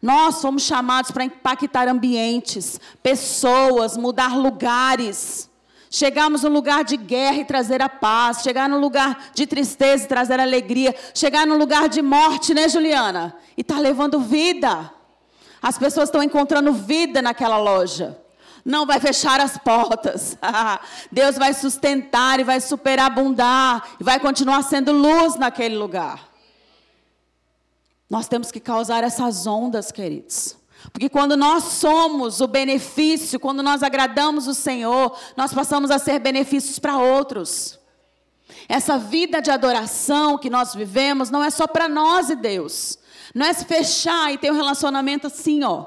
Nós 0.00 0.36
somos 0.36 0.62
chamados 0.62 1.10
para 1.10 1.24
impactar 1.24 1.88
ambientes, 1.88 2.80
pessoas, 3.02 3.96
mudar 3.96 4.36
lugares. 4.36 5.50
Chegarmos 5.90 6.44
no 6.44 6.50
lugar 6.50 6.84
de 6.84 6.96
guerra 6.96 7.38
e 7.38 7.44
trazer 7.44 7.82
a 7.82 7.88
paz. 7.88 8.42
Chegar 8.42 8.68
no 8.68 8.78
lugar 8.78 9.30
de 9.34 9.46
tristeza 9.46 10.04
e 10.04 10.08
trazer 10.08 10.38
alegria. 10.38 10.94
Chegar 11.12 11.46
no 11.46 11.58
lugar 11.58 11.88
de 11.88 12.00
morte, 12.00 12.54
né, 12.54 12.68
Juliana? 12.68 13.36
E 13.56 13.62
estar 13.62 13.74
tá 13.74 13.80
levando 13.80 14.20
vida. 14.20 14.90
As 15.62 15.78
pessoas 15.78 16.08
estão 16.08 16.22
encontrando 16.22 16.72
vida 16.72 17.20
naquela 17.20 17.58
loja. 17.58 18.18
Não 18.64 18.86
vai 18.86 19.00
fechar 19.00 19.40
as 19.40 19.58
portas. 19.58 20.36
Deus 21.10 21.36
vai 21.36 21.54
sustentar 21.54 22.40
e 22.40 22.44
vai 22.44 22.60
superabundar. 22.60 23.96
E 24.00 24.04
vai 24.04 24.18
continuar 24.18 24.62
sendo 24.62 24.92
luz 24.92 25.36
naquele 25.36 25.76
lugar. 25.76 26.28
Nós 28.08 28.26
temos 28.26 28.50
que 28.50 28.60
causar 28.60 29.04
essas 29.04 29.46
ondas, 29.46 29.92
queridos. 29.92 30.56
Porque 30.92 31.08
quando 31.08 31.36
nós 31.36 31.64
somos 31.64 32.40
o 32.40 32.46
benefício, 32.46 33.38
quando 33.38 33.62
nós 33.62 33.82
agradamos 33.82 34.46
o 34.46 34.54
Senhor, 34.54 35.16
nós 35.36 35.52
passamos 35.52 35.90
a 35.90 35.98
ser 35.98 36.18
benefícios 36.18 36.78
para 36.78 36.98
outros. 36.98 37.78
Essa 38.68 38.98
vida 38.98 39.40
de 39.42 39.50
adoração 39.50 40.38
que 40.38 40.48
nós 40.48 40.74
vivemos 40.74 41.30
não 41.30 41.42
é 41.42 41.50
só 41.50 41.66
para 41.66 41.88
nós 41.88 42.30
e 42.30 42.36
Deus. 42.36 42.98
Não 43.34 43.46
é 43.46 43.52
se 43.52 43.64
fechar 43.64 44.32
e 44.32 44.38
ter 44.38 44.50
um 44.50 44.56
relacionamento 44.56 45.26
assim, 45.26 45.62
ó. 45.62 45.86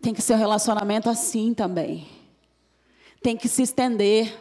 Tem 0.00 0.14
que 0.14 0.22
ser 0.22 0.34
um 0.34 0.38
relacionamento 0.38 1.08
assim 1.08 1.54
também. 1.54 2.08
Tem 3.22 3.36
que 3.36 3.48
se 3.48 3.62
estender. 3.62 4.36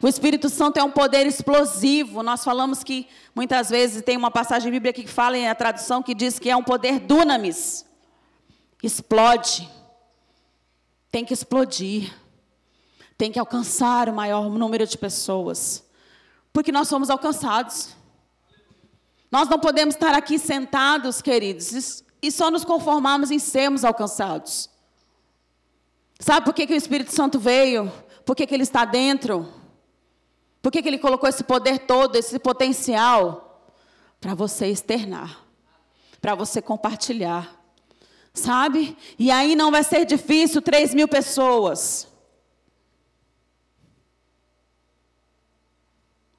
O 0.00 0.08
Espírito 0.08 0.48
Santo 0.48 0.78
é 0.78 0.84
um 0.84 0.90
poder 0.90 1.26
explosivo. 1.26 2.22
Nós 2.22 2.44
falamos 2.44 2.82
que 2.82 3.06
muitas 3.34 3.70
vezes 3.70 4.02
tem 4.02 4.16
uma 4.16 4.30
passagem 4.30 4.70
bíblica 4.70 5.00
que 5.00 5.08
fala 5.08 5.36
em 5.36 5.48
a 5.48 5.54
tradução 5.54 6.02
que 6.02 6.14
diz 6.14 6.38
que 6.38 6.50
é 6.50 6.56
um 6.56 6.62
poder 6.62 7.00
dunamis. 7.00 7.84
Explode. 8.82 9.68
Tem 11.10 11.24
que 11.24 11.32
explodir. 11.32 12.14
Tem 13.16 13.30
que 13.30 13.38
alcançar 13.38 14.08
o 14.08 14.14
maior 14.14 14.50
número 14.50 14.86
de 14.86 14.98
pessoas. 14.98 15.84
Porque 16.52 16.72
nós 16.72 16.88
somos 16.88 17.10
alcançados. 17.10 17.94
Nós 19.34 19.48
não 19.48 19.58
podemos 19.58 19.96
estar 19.96 20.14
aqui 20.14 20.38
sentados, 20.38 21.20
queridos, 21.20 22.04
e 22.22 22.30
só 22.30 22.52
nos 22.52 22.64
conformarmos 22.64 23.32
em 23.32 23.40
sermos 23.40 23.84
alcançados. 23.84 24.70
Sabe 26.20 26.44
por 26.44 26.54
que, 26.54 26.68
que 26.68 26.72
o 26.72 26.76
Espírito 26.76 27.12
Santo 27.12 27.36
veio? 27.40 27.92
Por 28.24 28.36
que, 28.36 28.46
que 28.46 28.54
ele 28.54 28.62
está 28.62 28.84
dentro? 28.84 29.52
Por 30.62 30.70
que, 30.70 30.80
que 30.80 30.86
ele 30.86 31.00
colocou 31.00 31.28
esse 31.28 31.42
poder 31.42 31.80
todo, 31.80 32.14
esse 32.14 32.38
potencial? 32.38 33.68
Para 34.20 34.34
você 34.34 34.66
externar, 34.66 35.44
para 36.20 36.36
você 36.36 36.62
compartilhar. 36.62 37.60
Sabe? 38.32 38.96
E 39.18 39.32
aí 39.32 39.56
não 39.56 39.72
vai 39.72 39.82
ser 39.82 40.04
difícil 40.04 40.62
3 40.62 40.94
mil 40.94 41.08
pessoas. 41.08 42.06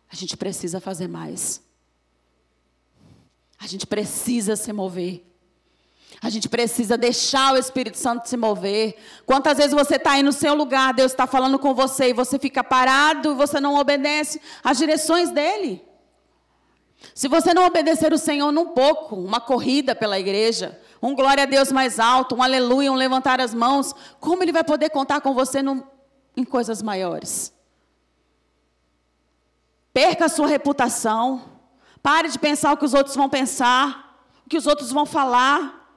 A 0.09 0.15
gente 0.15 0.37
precisa 0.37 0.79
fazer 0.79 1.09
mais. 1.09 1.64
A 3.59 3.67
gente 3.67 3.87
precisa 3.87 4.55
se 4.55 4.71
mover. 4.73 5.25
A 6.21 6.29
gente 6.29 6.47
precisa 6.47 6.97
deixar 6.97 7.53
o 7.53 7.57
Espírito 7.57 7.97
Santo 7.97 8.27
se 8.27 8.37
mover. 8.37 8.95
Quantas 9.25 9.57
vezes 9.57 9.73
você 9.73 9.95
está 9.95 10.11
aí 10.11 10.23
no 10.23 10.31
seu 10.31 10.55
lugar, 10.55 10.93
Deus 10.93 11.11
está 11.11 11.27
falando 11.27 11.59
com 11.59 11.73
você 11.73 12.09
e 12.09 12.13
você 12.13 12.39
fica 12.39 12.63
parado 12.63 13.31
e 13.31 13.35
você 13.35 13.59
não 13.59 13.75
obedece 13.75 14.41
às 14.63 14.77
direções 14.77 15.31
dele? 15.31 15.83
Se 17.13 17.27
você 17.27 17.53
não 17.53 17.65
obedecer 17.65 18.13
o 18.13 18.17
Senhor 18.17 18.51
num 18.51 18.69
pouco, 18.69 19.15
uma 19.15 19.39
corrida 19.39 19.93
pela 19.93 20.19
igreja, 20.19 20.79
um 21.01 21.13
glória 21.13 21.43
a 21.43 21.45
Deus 21.45 21.71
mais 21.71 21.99
alto, 21.99 22.35
um 22.35 22.41
aleluia, 22.41 22.91
um 22.91 22.95
levantar 22.95 23.39
as 23.39 23.53
mãos, 23.53 23.93
como 24.19 24.41
ele 24.41 24.51
vai 24.51 24.63
poder 24.63 24.89
contar 24.89 25.21
com 25.21 25.33
você 25.33 25.61
num, 25.61 25.83
em 26.35 26.43
coisas 26.43 26.81
maiores? 26.81 27.53
Perca 29.93 30.25
a 30.25 30.29
sua 30.29 30.47
reputação. 30.47 31.54
Pare 32.05 32.29
de 32.29 32.37
pensar 32.37 32.71
o 32.71 32.77
que 32.77 32.85
os 32.85 32.93
outros 32.93 33.15
vão 33.15 33.27
pensar, 33.27 34.21
o 34.45 34.49
que 34.49 34.57
os 34.57 34.67
outros 34.67 34.91
vão 34.91 35.07
falar. 35.07 35.89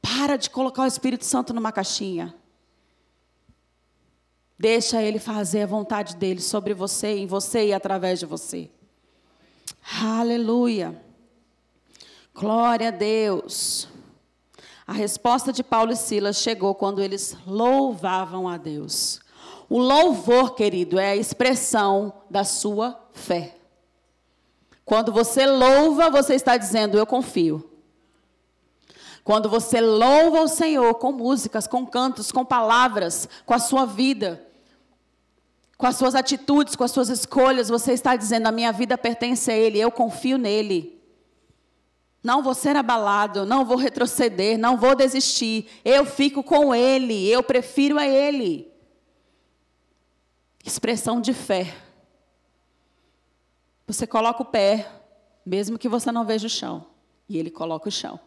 Para 0.00 0.36
de 0.36 0.48
colocar 0.48 0.84
o 0.84 0.86
Espírito 0.86 1.24
Santo 1.24 1.52
numa 1.52 1.72
caixinha. 1.72 2.32
Deixa 4.56 5.02
ele 5.02 5.18
fazer 5.18 5.62
a 5.62 5.66
vontade 5.66 6.14
dele 6.14 6.40
sobre 6.40 6.74
você, 6.74 7.08
em 7.08 7.26
você 7.26 7.66
e 7.66 7.72
através 7.72 8.20
de 8.20 8.26
você. 8.26 8.70
Aleluia. 10.00 11.02
Glória 12.32 12.86
a 12.86 12.92
Deus. 12.92 13.88
A 14.86 14.92
resposta 14.92 15.52
de 15.52 15.64
Paulo 15.64 15.90
e 15.90 15.96
Silas 15.96 16.36
chegou 16.36 16.72
quando 16.72 17.02
eles 17.02 17.36
louvavam 17.44 18.48
a 18.48 18.56
Deus. 18.56 19.18
O 19.68 19.80
louvor, 19.80 20.54
querido, 20.54 21.00
é 21.00 21.10
a 21.10 21.16
expressão 21.16 22.12
da 22.30 22.44
sua 22.44 23.08
fé. 23.12 23.56
Quando 24.84 25.12
você 25.12 25.46
louva, 25.46 26.10
você 26.10 26.34
está 26.34 26.56
dizendo: 26.56 26.98
Eu 26.98 27.06
confio. 27.06 27.70
Quando 29.24 29.48
você 29.48 29.80
louva 29.80 30.42
o 30.42 30.48
Senhor 30.48 30.94
com 30.96 31.10
músicas, 31.10 31.66
com 31.66 31.86
cantos, 31.86 32.30
com 32.30 32.44
palavras, 32.44 33.26
com 33.46 33.54
a 33.54 33.58
sua 33.58 33.86
vida, 33.86 34.46
com 35.78 35.86
as 35.86 35.96
suas 35.96 36.14
atitudes, 36.14 36.76
com 36.76 36.84
as 36.84 36.90
suas 36.90 37.08
escolhas, 37.08 37.70
você 37.70 37.92
está 37.92 38.14
dizendo: 38.16 38.46
a 38.46 38.52
minha 38.52 38.70
vida 38.70 38.98
pertence 38.98 39.50
a 39.50 39.56
Ele, 39.56 39.80
eu 39.80 39.90
confio 39.90 40.36
nele. 40.36 41.02
Não 42.22 42.42
vou 42.42 42.54
ser 42.54 42.76
abalado, 42.76 43.44
não 43.44 43.64
vou 43.64 43.76
retroceder, 43.76 44.58
não 44.58 44.76
vou 44.76 44.94
desistir. 44.94 45.68
Eu 45.84 46.04
fico 46.06 46.42
com 46.42 46.74
Ele, 46.74 47.28
eu 47.28 47.42
prefiro 47.42 47.98
a 47.98 48.06
Ele. 48.06 48.70
Expressão 50.64 51.20
de 51.20 51.34
fé. 51.34 51.74
Você 53.86 54.06
coloca 54.06 54.42
o 54.42 54.46
pé, 54.46 54.90
mesmo 55.44 55.78
que 55.78 55.88
você 55.88 56.10
não 56.10 56.24
veja 56.24 56.46
o 56.46 56.50
chão, 56.50 56.86
e 57.28 57.38
Ele 57.38 57.50
coloca 57.50 57.88
o 57.88 57.92
chão. 57.92 58.18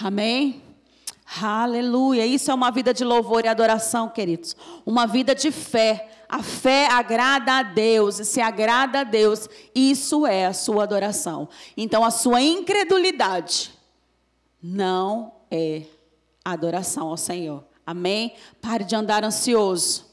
Amém? 0.00 0.62
Aleluia. 1.40 2.24
Isso 2.24 2.50
é 2.50 2.54
uma 2.54 2.70
vida 2.70 2.94
de 2.94 3.04
louvor 3.04 3.44
e 3.44 3.48
adoração, 3.48 4.08
queridos. 4.08 4.56
Uma 4.86 5.06
vida 5.06 5.34
de 5.34 5.50
fé. 5.50 6.08
A 6.28 6.42
fé 6.42 6.86
agrada 6.90 7.58
a 7.58 7.62
Deus. 7.62 8.18
E 8.18 8.24
se 8.24 8.40
agrada 8.40 9.00
a 9.00 9.04
Deus, 9.04 9.48
isso 9.74 10.26
é 10.26 10.46
a 10.46 10.52
sua 10.52 10.84
adoração. 10.84 11.48
Então, 11.76 12.04
a 12.04 12.10
sua 12.10 12.40
incredulidade 12.40 13.72
não 14.62 15.32
é 15.50 15.82
adoração 16.44 17.08
ao 17.08 17.16
Senhor. 17.16 17.64
Amém? 17.86 18.34
Pare 18.60 18.84
de 18.84 18.96
andar 18.96 19.24
ansioso. 19.24 20.06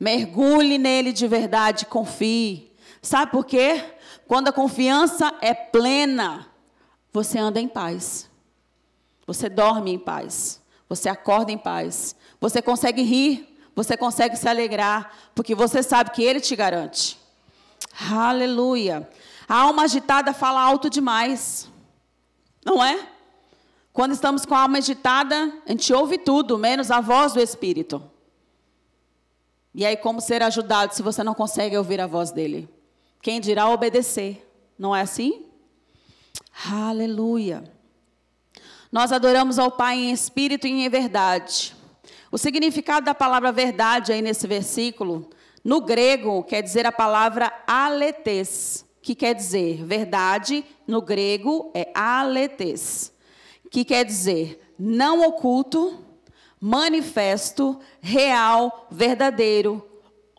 Mergulhe 0.00 0.78
nele 0.78 1.12
de 1.12 1.26
verdade, 1.26 1.86
confie. 1.86 2.73
Sabe 3.04 3.32
por 3.32 3.44
quê? 3.44 3.84
Quando 4.26 4.48
a 4.48 4.52
confiança 4.52 5.34
é 5.42 5.52
plena, 5.52 6.46
você 7.12 7.38
anda 7.38 7.60
em 7.60 7.68
paz. 7.68 8.30
Você 9.26 9.50
dorme 9.50 9.92
em 9.92 9.98
paz. 9.98 10.62
Você 10.88 11.10
acorda 11.10 11.52
em 11.52 11.58
paz. 11.58 12.16
Você 12.40 12.62
consegue 12.62 13.02
rir. 13.02 13.58
Você 13.76 13.94
consegue 13.94 14.36
se 14.36 14.48
alegrar. 14.48 15.12
Porque 15.34 15.54
você 15.54 15.82
sabe 15.82 16.12
que 16.12 16.22
Ele 16.22 16.40
te 16.40 16.56
garante. 16.56 17.20
Aleluia. 18.10 19.06
A 19.46 19.60
alma 19.60 19.82
agitada 19.82 20.32
fala 20.32 20.62
alto 20.62 20.88
demais. 20.88 21.70
Não 22.64 22.82
é? 22.82 23.06
Quando 23.92 24.12
estamos 24.12 24.46
com 24.46 24.54
a 24.54 24.62
alma 24.62 24.78
agitada, 24.78 25.52
a 25.66 25.70
gente 25.72 25.92
ouve 25.92 26.16
tudo, 26.16 26.56
menos 26.56 26.90
a 26.90 27.02
voz 27.02 27.34
do 27.34 27.40
Espírito. 27.40 28.02
E 29.74 29.84
aí, 29.84 29.94
como 29.94 30.22
ser 30.22 30.42
ajudado 30.42 30.94
se 30.94 31.02
você 31.02 31.22
não 31.22 31.34
consegue 31.34 31.76
ouvir 31.76 32.00
a 32.00 32.06
voz 32.06 32.30
dele? 32.30 32.73
Quem 33.24 33.40
dirá 33.40 33.70
obedecer? 33.70 34.46
Não 34.78 34.94
é 34.94 35.00
assim? 35.00 35.46
Aleluia. 36.70 37.64
Nós 38.92 39.12
adoramos 39.12 39.58
ao 39.58 39.70
Pai 39.70 39.96
em 39.96 40.12
espírito 40.12 40.66
e 40.66 40.84
em 40.84 40.88
verdade. 40.90 41.74
O 42.30 42.36
significado 42.36 43.06
da 43.06 43.14
palavra 43.14 43.50
verdade 43.50 44.12
aí 44.12 44.20
nesse 44.20 44.46
versículo, 44.46 45.30
no 45.64 45.80
grego, 45.80 46.42
quer 46.42 46.60
dizer 46.60 46.84
a 46.84 46.92
palavra 46.92 47.50
aletes, 47.66 48.84
que 49.00 49.14
quer 49.14 49.34
dizer 49.34 49.82
verdade, 49.82 50.62
no 50.86 51.00
grego 51.00 51.72
é 51.72 51.90
aletes, 51.94 53.10
que 53.70 53.86
quer 53.86 54.04
dizer 54.04 54.74
não 54.78 55.26
oculto, 55.26 55.98
manifesto, 56.60 57.80
real, 58.02 58.86
verdadeiro. 58.90 59.82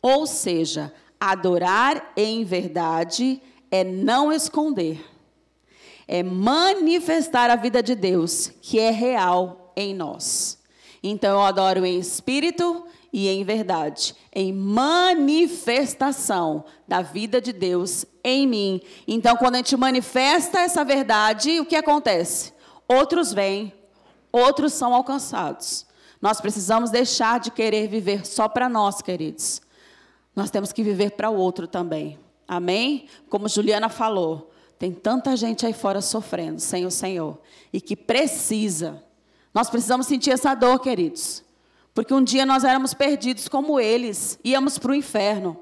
Ou 0.04 0.28
seja, 0.28 0.94
adorar 1.20 2.14
em 2.16 2.44
verdade 2.44 3.42
é 3.72 3.84
não 3.84 4.32
esconder, 4.32 5.04
é 6.08 6.24
manifestar 6.24 7.50
a 7.50 7.56
vida 7.56 7.82
de 7.82 7.96
Deus, 7.96 8.52
que 8.62 8.80
é 8.80 8.92
real 8.92 9.74
em 9.76 9.94
nós. 9.94 10.60
Então 11.02 11.40
eu 11.40 11.42
adoro 11.42 11.86
em 11.86 12.00
espírito 12.00 12.86
e 13.12 13.30
em 13.30 13.44
verdade, 13.44 14.16
em 14.34 14.52
manifestação 14.52 16.66
da 16.88 17.02
vida 17.02 17.40
de 17.40 17.54
Deus 17.54 18.06
em 18.24 18.46
mim. 18.46 18.82
Então, 19.08 19.38
quando 19.38 19.56
a 19.56 19.60
gente 19.60 19.78
manifesta 19.78 20.60
essa 20.60 20.84
verdade, 20.84 21.62
o 21.62 21.66
que 21.66 21.78
acontece? 21.78 22.54
Outros 22.88 23.32
vêm, 23.32 23.74
outros 24.32 24.74
são 24.74 24.94
alcançados. 24.94 25.86
Nós 26.22 26.42
precisamos 26.42 26.90
deixar 26.90 27.40
de 27.40 27.52
querer 27.52 27.88
viver 27.88 28.26
só 28.26 28.50
para 28.50 28.68
nós, 28.68 29.02
queridos. 29.02 29.62
Nós 30.36 30.52
temos 30.52 30.72
que 30.72 30.84
viver 30.84 31.12
para 31.12 31.30
o 31.30 31.38
outro 31.38 31.68
também. 31.68 32.20
Amém? 32.48 33.08
Como 33.30 33.48
Juliana 33.48 33.90
falou, 33.90 34.52
tem 34.78 34.92
tanta 34.92 35.36
gente 35.36 35.66
aí 35.66 35.74
fora 35.74 36.02
sofrendo 36.02 36.60
sem 36.60 36.86
o 36.86 36.92
Senhor 36.92 37.40
e 37.72 37.80
que 37.80 37.96
precisa. 37.96 39.04
Nós 39.54 39.70
precisamos 39.70 40.06
sentir 40.06 40.32
essa 40.32 40.54
dor, 40.54 40.80
queridos. 40.80 41.44
Porque 41.94 42.14
um 42.14 42.24
dia 42.24 42.46
nós 42.46 42.66
éramos 42.66 42.94
perdidos 42.94 43.48
como 43.48 43.80
eles, 43.80 44.38
íamos 44.44 44.78
para 44.78 44.92
o 44.92 44.96
inferno. 44.96 45.58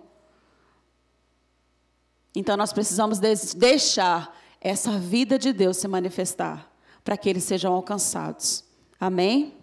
Então 2.35 2.57
nós 2.57 2.73
precisamos 2.73 3.19
deixar 3.19 4.35
essa 4.59 4.97
vida 4.97 5.37
de 5.37 5.53
Deus 5.53 5.77
se 5.77 5.87
manifestar 5.87 6.71
para 7.03 7.15
que 7.15 7.29
eles 7.29 7.43
sejam 7.43 7.71
alcançados. 7.71 8.63
Amém? 8.99 9.53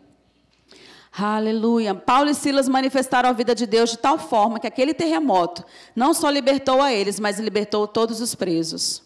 Aleluia. 1.12 1.94
Paulo 1.94 2.30
e 2.30 2.34
Silas 2.34 2.68
manifestaram 2.68 3.28
a 3.28 3.32
vida 3.32 3.54
de 3.54 3.66
Deus 3.66 3.90
de 3.90 3.98
tal 3.98 4.18
forma 4.18 4.61
que 4.61 4.66
aquele 4.66 4.94
terremoto 4.94 5.64
não 5.94 6.14
só 6.14 6.30
libertou 6.30 6.80
a 6.80 6.92
eles, 6.92 7.18
mas 7.18 7.40
libertou 7.40 7.86
todos 7.86 8.20
os 8.20 8.34
presos. 8.34 9.02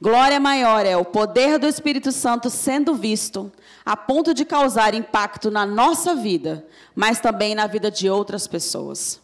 Glória 0.00 0.38
maior 0.38 0.84
é 0.84 0.96
o 0.96 1.04
poder 1.04 1.58
do 1.58 1.66
Espírito 1.66 2.12
Santo 2.12 2.50
sendo 2.50 2.94
visto, 2.94 3.50
a 3.84 3.96
ponto 3.96 4.34
de 4.34 4.44
causar 4.44 4.94
impacto 4.94 5.50
na 5.50 5.64
nossa 5.64 6.14
vida, 6.14 6.66
mas 6.94 7.18
também 7.18 7.54
na 7.54 7.66
vida 7.66 7.90
de 7.90 8.08
outras 8.08 8.46
pessoas. 8.46 9.20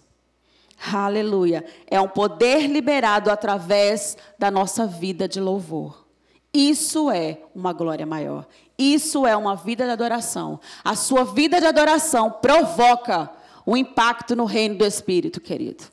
Aleluia. 0.93 1.65
É 1.87 2.01
um 2.01 2.09
poder 2.09 2.67
liberado 2.67 3.31
através 3.31 4.17
da 4.39 4.51
nossa 4.51 4.87
vida 4.87 5.29
de 5.29 5.39
louvor. 5.41 6.07
Isso 6.53 7.11
é 7.11 7.39
uma 7.55 7.73
glória 7.73 8.05
maior. 8.05 8.47
Isso 8.83 9.25
é 9.25 9.37
uma 9.37 9.55
vida 9.55 9.85
de 9.85 9.93
adoração. 9.93 10.59
A 10.83 10.97
sua 10.97 11.25
vida 11.25 11.61
de 11.61 11.67
adoração 11.67 12.31
provoca 12.31 13.31
o 13.65 13.73
um 13.73 13.77
impacto 13.77 14.35
no 14.35 14.45
reino 14.45 14.77
do 14.79 14.85
Espírito, 14.85 15.41
querido. 15.41 15.85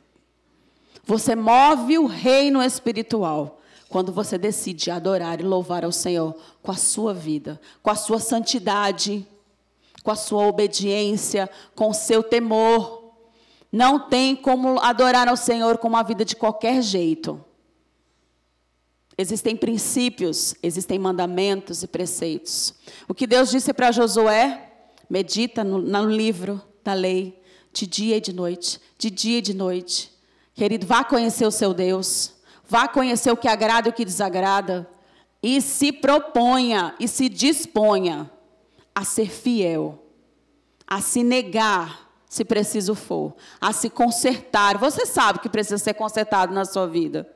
Você 1.06 1.36
move 1.36 2.00
o 2.00 2.08
reino 2.08 2.64
espiritual 2.64 3.60
quando 3.90 4.12
você 4.12 4.38
decide 4.38 4.90
adorar 4.90 5.40
e 5.40 5.44
louvar 5.44 5.86
ao 5.86 5.92
Senhor 5.92 6.36
com 6.64 6.72
a 6.72 6.76
sua 6.76 7.14
vida, 7.14 7.62
com 7.84 7.92
a 7.92 7.96
sua 7.96 8.20
santidade, 8.20 9.26
com 10.04 10.12
a 10.12 10.16
sua 10.16 10.48
obediência, 10.48 11.50
com 11.76 11.90
o 11.90 11.94
seu 11.94 12.24
temor. 12.24 13.14
Não 13.72 14.00
tem 14.10 14.36
como 14.36 14.80
adorar 14.80 15.28
ao 15.28 15.38
Senhor 15.38 15.78
com 15.78 15.88
uma 15.88 16.04
vida 16.04 16.26
de 16.26 16.36
qualquer 16.36 16.82
jeito. 16.82 17.44
Existem 19.22 19.54
princípios, 19.54 20.56
existem 20.64 20.98
mandamentos 20.98 21.84
e 21.84 21.88
preceitos. 21.88 22.74
O 23.06 23.14
que 23.14 23.28
Deus 23.28 23.52
disse 23.52 23.74
para 23.74 23.92
Josué, 23.92 24.72
medita 25.10 25.62
no, 25.62 25.78
no 25.78 26.10
livro 26.10 26.62
da 26.86 26.94
lei, 26.94 27.38
de 27.74 27.86
dia 27.86 28.16
e 28.16 28.22
de 28.22 28.32
noite, 28.32 28.80
de 28.98 29.10
dia 29.10 29.40
e 29.40 29.42
de 29.42 29.54
noite. 29.54 30.10
Querido, 30.54 30.88
vá 30.88 31.04
conhecer 31.04 31.46
o 31.46 31.52
seu 31.52 31.74
Deus, 31.74 32.36
vá 32.66 32.88
conhecer 32.88 33.30
o 33.30 33.36
que 33.36 33.50
agrada 33.50 33.90
e 33.90 33.92
o 33.92 33.94
que 33.94 34.06
desagrada, 34.06 34.90
e 35.44 35.60
se 35.62 35.92
proponha 35.92 36.96
e 36.98 37.06
se 37.06 37.28
disponha 37.28 38.32
a 38.96 39.04
ser 39.04 39.30
fiel, 39.30 40.02
a 40.88 41.02
se 41.02 41.26
negar, 41.26 42.10
se 42.30 42.46
preciso 42.46 42.96
for, 42.96 43.36
a 43.60 43.74
se 43.74 43.90
consertar. 43.90 44.78
Você 44.78 45.06
sabe 45.06 45.40
que 45.40 45.50
precisa 45.50 45.78
ser 45.78 45.96
consertado 45.96 46.54
na 46.54 46.64
sua 46.64 46.88
vida. 46.88 47.30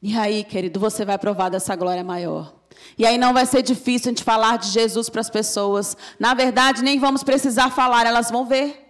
E 0.00 0.16
aí, 0.16 0.44
querido, 0.44 0.78
você 0.78 1.04
vai 1.04 1.18
provar 1.18 1.48
dessa 1.48 1.74
glória 1.74 2.04
maior. 2.04 2.54
E 2.96 3.04
aí 3.04 3.18
não 3.18 3.32
vai 3.32 3.44
ser 3.46 3.62
difícil 3.62 4.08
a 4.08 4.12
gente 4.12 4.24
falar 4.24 4.58
de 4.58 4.68
Jesus 4.68 5.08
para 5.08 5.20
as 5.20 5.30
pessoas. 5.30 5.96
Na 6.18 6.34
verdade, 6.34 6.82
nem 6.82 6.98
vamos 6.98 7.24
precisar 7.24 7.70
falar, 7.70 8.06
elas 8.06 8.30
vão 8.30 8.46
ver. 8.46 8.84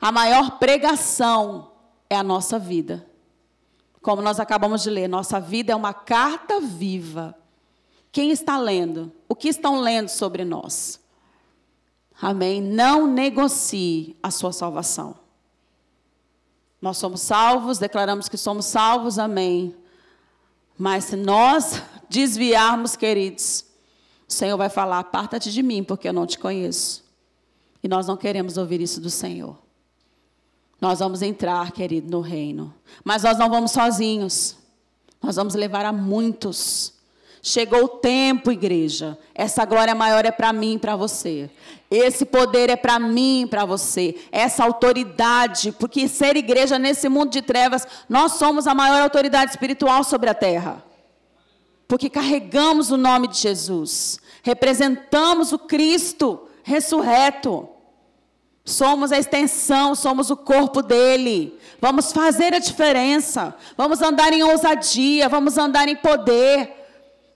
A 0.00 0.12
maior 0.12 0.58
pregação 0.58 1.72
é 2.08 2.16
a 2.16 2.22
nossa 2.22 2.58
vida. 2.58 3.06
Como 4.00 4.22
nós 4.22 4.38
acabamos 4.38 4.82
de 4.82 4.90
ler, 4.90 5.08
nossa 5.08 5.40
vida 5.40 5.72
é 5.72 5.76
uma 5.76 5.92
carta 5.92 6.60
viva. 6.60 7.34
Quem 8.12 8.30
está 8.30 8.56
lendo? 8.56 9.12
O 9.28 9.34
que 9.34 9.48
estão 9.48 9.80
lendo 9.80 10.08
sobre 10.08 10.44
nós? 10.44 11.00
Amém? 12.20 12.60
Não 12.60 13.06
negocie 13.06 14.16
a 14.22 14.30
sua 14.30 14.52
salvação. 14.52 15.16
Nós 16.80 16.96
somos 16.98 17.20
salvos, 17.20 17.78
declaramos 17.78 18.28
que 18.28 18.36
somos 18.36 18.66
salvos, 18.66 19.18
amém. 19.18 19.74
Mas 20.78 21.04
se 21.04 21.16
nós 21.16 21.82
desviarmos, 22.08 22.94
queridos, 22.94 23.64
o 24.28 24.32
Senhor 24.32 24.56
vai 24.56 24.68
falar: 24.68 25.00
aparta-te 25.00 25.50
de 25.50 25.62
mim, 25.62 25.82
porque 25.82 26.08
eu 26.08 26.12
não 26.12 26.26
te 26.26 26.38
conheço. 26.38 27.04
E 27.82 27.88
nós 27.88 28.06
não 28.06 28.16
queremos 28.16 28.56
ouvir 28.56 28.80
isso 28.80 29.00
do 29.00 29.10
Senhor. 29.10 29.56
Nós 30.80 31.00
vamos 31.00 31.22
entrar, 31.22 31.72
querido, 31.72 32.10
no 32.10 32.20
reino. 32.20 32.72
Mas 33.04 33.24
nós 33.24 33.38
não 33.38 33.50
vamos 33.50 33.72
sozinhos. 33.72 34.56
Nós 35.20 35.36
vamos 35.36 35.54
levar 35.54 35.84
a 35.84 35.92
muitos. 35.92 36.94
Chegou 37.42 37.84
o 37.84 37.88
tempo, 37.88 38.50
igreja. 38.50 39.18
Essa 39.34 39.64
glória 39.64 39.94
maior 39.94 40.24
é 40.24 40.30
para 40.30 40.52
mim 40.52 40.74
e 40.74 40.78
para 40.78 40.96
você. 40.96 41.48
Esse 41.90 42.24
poder 42.24 42.68
é 42.68 42.76
para 42.76 42.98
mim 42.98 43.42
e 43.42 43.46
para 43.46 43.64
você. 43.64 44.14
Essa 44.30 44.64
autoridade, 44.64 45.72
porque 45.72 46.08
ser 46.08 46.36
igreja 46.36 46.78
nesse 46.78 47.08
mundo 47.08 47.30
de 47.30 47.42
trevas, 47.42 47.86
nós 48.08 48.32
somos 48.32 48.66
a 48.66 48.74
maior 48.74 49.00
autoridade 49.02 49.50
espiritual 49.50 50.04
sobre 50.04 50.28
a 50.28 50.34
terra. 50.34 50.84
Porque 51.86 52.10
carregamos 52.10 52.90
o 52.90 52.96
nome 52.96 53.28
de 53.28 53.38
Jesus. 53.38 54.20
Representamos 54.42 55.52
o 55.52 55.58
Cristo 55.58 56.48
ressurreto. 56.62 57.68
Somos 58.62 59.10
a 59.10 59.18
extensão, 59.18 59.94
somos 59.94 60.30
o 60.30 60.36
corpo 60.36 60.82
dele. 60.82 61.58
Vamos 61.80 62.12
fazer 62.12 62.52
a 62.52 62.58
diferença. 62.58 63.56
Vamos 63.74 64.02
andar 64.02 64.30
em 64.34 64.42
ousadia, 64.42 65.26
vamos 65.26 65.56
andar 65.56 65.88
em 65.88 65.96
poder. 65.96 66.87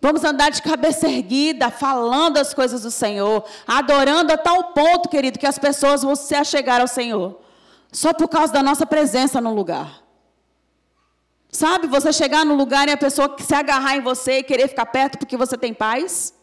Vamos 0.04 0.24
andar 0.24 0.50
de 0.50 0.60
cabeça 0.60 1.08
erguida, 1.08 1.70
falando 1.70 2.36
as 2.36 2.52
coisas 2.52 2.82
do 2.82 2.90
Senhor, 2.90 3.44
adorando 3.64 4.32
a 4.32 4.36
tal 4.36 4.72
ponto, 4.72 5.08
querido, 5.08 5.38
que 5.38 5.46
as 5.46 5.60
pessoas 5.60 6.02
vão 6.02 6.16
se 6.16 6.34
achegar 6.34 6.80
ao 6.80 6.88
Senhor, 6.88 7.40
só 7.92 8.12
por 8.12 8.26
causa 8.26 8.52
da 8.52 8.64
nossa 8.64 8.84
presença 8.84 9.40
no 9.40 9.54
lugar. 9.54 10.02
Sabe, 11.48 11.86
você 11.86 12.12
chegar 12.12 12.44
no 12.44 12.56
lugar 12.56 12.88
e 12.88 12.90
a 12.90 12.96
pessoa 12.96 13.36
se 13.38 13.54
agarrar 13.54 13.96
em 13.96 14.00
você 14.00 14.38
e 14.38 14.42
querer 14.42 14.66
ficar 14.66 14.86
perto 14.86 15.18
porque 15.18 15.36
você 15.36 15.56
tem 15.56 15.72
paz? 15.72 16.34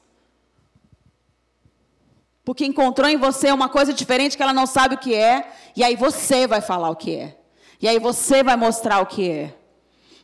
Porque 2.46 2.66
encontrou 2.66 3.10
em 3.10 3.18
você 3.18 3.52
uma 3.52 3.68
coisa 3.68 3.92
diferente 3.92 4.38
que 4.38 4.44
ela 4.44 4.54
não 4.54 4.66
sabe 4.66 4.96
o 4.96 5.00
que 5.00 5.14
é, 5.14 5.52
e 5.76 5.84
aí 5.84 5.98
você 5.98 6.48
vai 6.48 6.62
falar 6.62 6.92
o 6.92 6.96
que 6.96 7.14
é. 7.14 7.38
E 7.82 7.90
aí 7.90 8.00
você 8.00 8.42
vai 8.42 8.56
mostrar 8.56 9.02
o 9.02 9.06
que 9.06 9.30
é. 9.30 9.59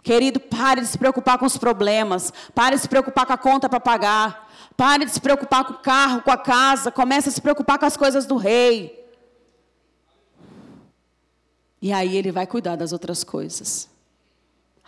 Querido, 0.06 0.39
pare 0.39 0.82
de 0.82 0.88
se 0.88 0.99
preocupar 0.99 1.39
com 1.39 1.47
os 1.47 1.58
problemas. 1.58 2.32
Pare 2.53 2.76
de 2.76 2.82
se 2.84 2.88
preocupar 2.88 3.26
com 3.26 3.34
a 3.34 3.38
conta 3.39 3.68
para 3.68 3.80
pagar. 3.80 4.47
Pare 4.78 5.03
de 5.03 5.10
se 5.10 5.20
preocupar 5.20 5.66
com 5.66 5.74
o 5.74 5.78
carro, 5.80 6.22
com 6.22 6.30
a 6.30 6.38
casa. 6.38 6.91
Comece 6.91 7.30
a 7.30 7.32
se 7.32 7.41
preocupar 7.41 7.80
com 7.80 7.88
as 7.88 7.97
coisas 7.97 8.28
do 8.28 8.38
rei. 8.38 9.03
E 11.82 11.91
aí 11.91 12.16
ele 12.16 12.32
vai 12.32 12.45
cuidar 12.45 12.76
das 12.76 12.93
outras 12.93 13.24
coisas. 13.24 13.89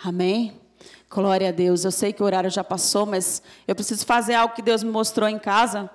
Amém? 0.04 0.62
Glória 1.10 1.50
a 1.50 1.52
Deus. 1.52 1.84
Eu 1.84 1.92
sei 1.92 2.14
que 2.14 2.22
o 2.22 2.26
horário 2.28 2.52
já 2.52 2.64
passou, 2.64 3.08
mas 3.08 3.42
eu 3.68 3.74
preciso 3.74 4.06
fazer 4.06 4.36
algo 4.36 4.54
que 4.54 4.62
Deus 4.62 4.84
me 4.84 4.92
mostrou 4.92 5.28
em 5.28 5.40
casa 5.40 5.90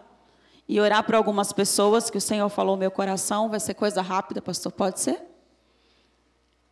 e 0.69 0.81
orar 0.81 1.05
para 1.05 1.17
algumas 1.17 1.53
pessoas 1.53 2.11
que 2.11 2.19
o 2.19 2.21
Senhor 2.21 2.49
falou 2.49 2.75
no 2.75 2.81
meu 2.81 2.91
coração. 2.91 3.49
Vai 3.49 3.61
ser 3.61 3.75
coisa 3.75 4.03
rápida, 4.03 4.43
pastor? 4.43 4.73
Pode 4.73 4.99
ser? 4.99 5.23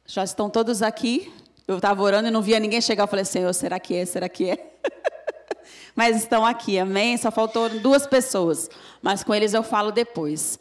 Já 0.05 0.25
estão 0.25 0.51
todos 0.51 0.83
aqui? 0.83 1.33
Eu 1.71 1.77
estava 1.77 2.03
orando 2.03 2.27
e 2.27 2.33
não 2.33 2.43
via 2.43 2.59
ninguém 2.59 2.81
chegar. 2.81 3.05
Eu 3.05 3.09
falei, 3.09 3.25
Senhor, 3.25 3.53
será 3.53 3.79
que 3.79 3.95
é? 3.95 4.05
Será 4.05 4.29
que 4.29 4.51
é? 4.51 4.73
Mas 5.95 6.17
estão 6.17 6.45
aqui, 6.45 6.77
amém? 6.81 7.17
Só 7.17 7.31
faltou 7.31 7.69
duas 7.69 8.09
pessoas. 8.09 8.69
Mas 9.01 9.23
com 9.23 9.33
eles 9.33 9.55
eu 9.55 9.63
falo 9.63 9.93
depois. 9.93 10.59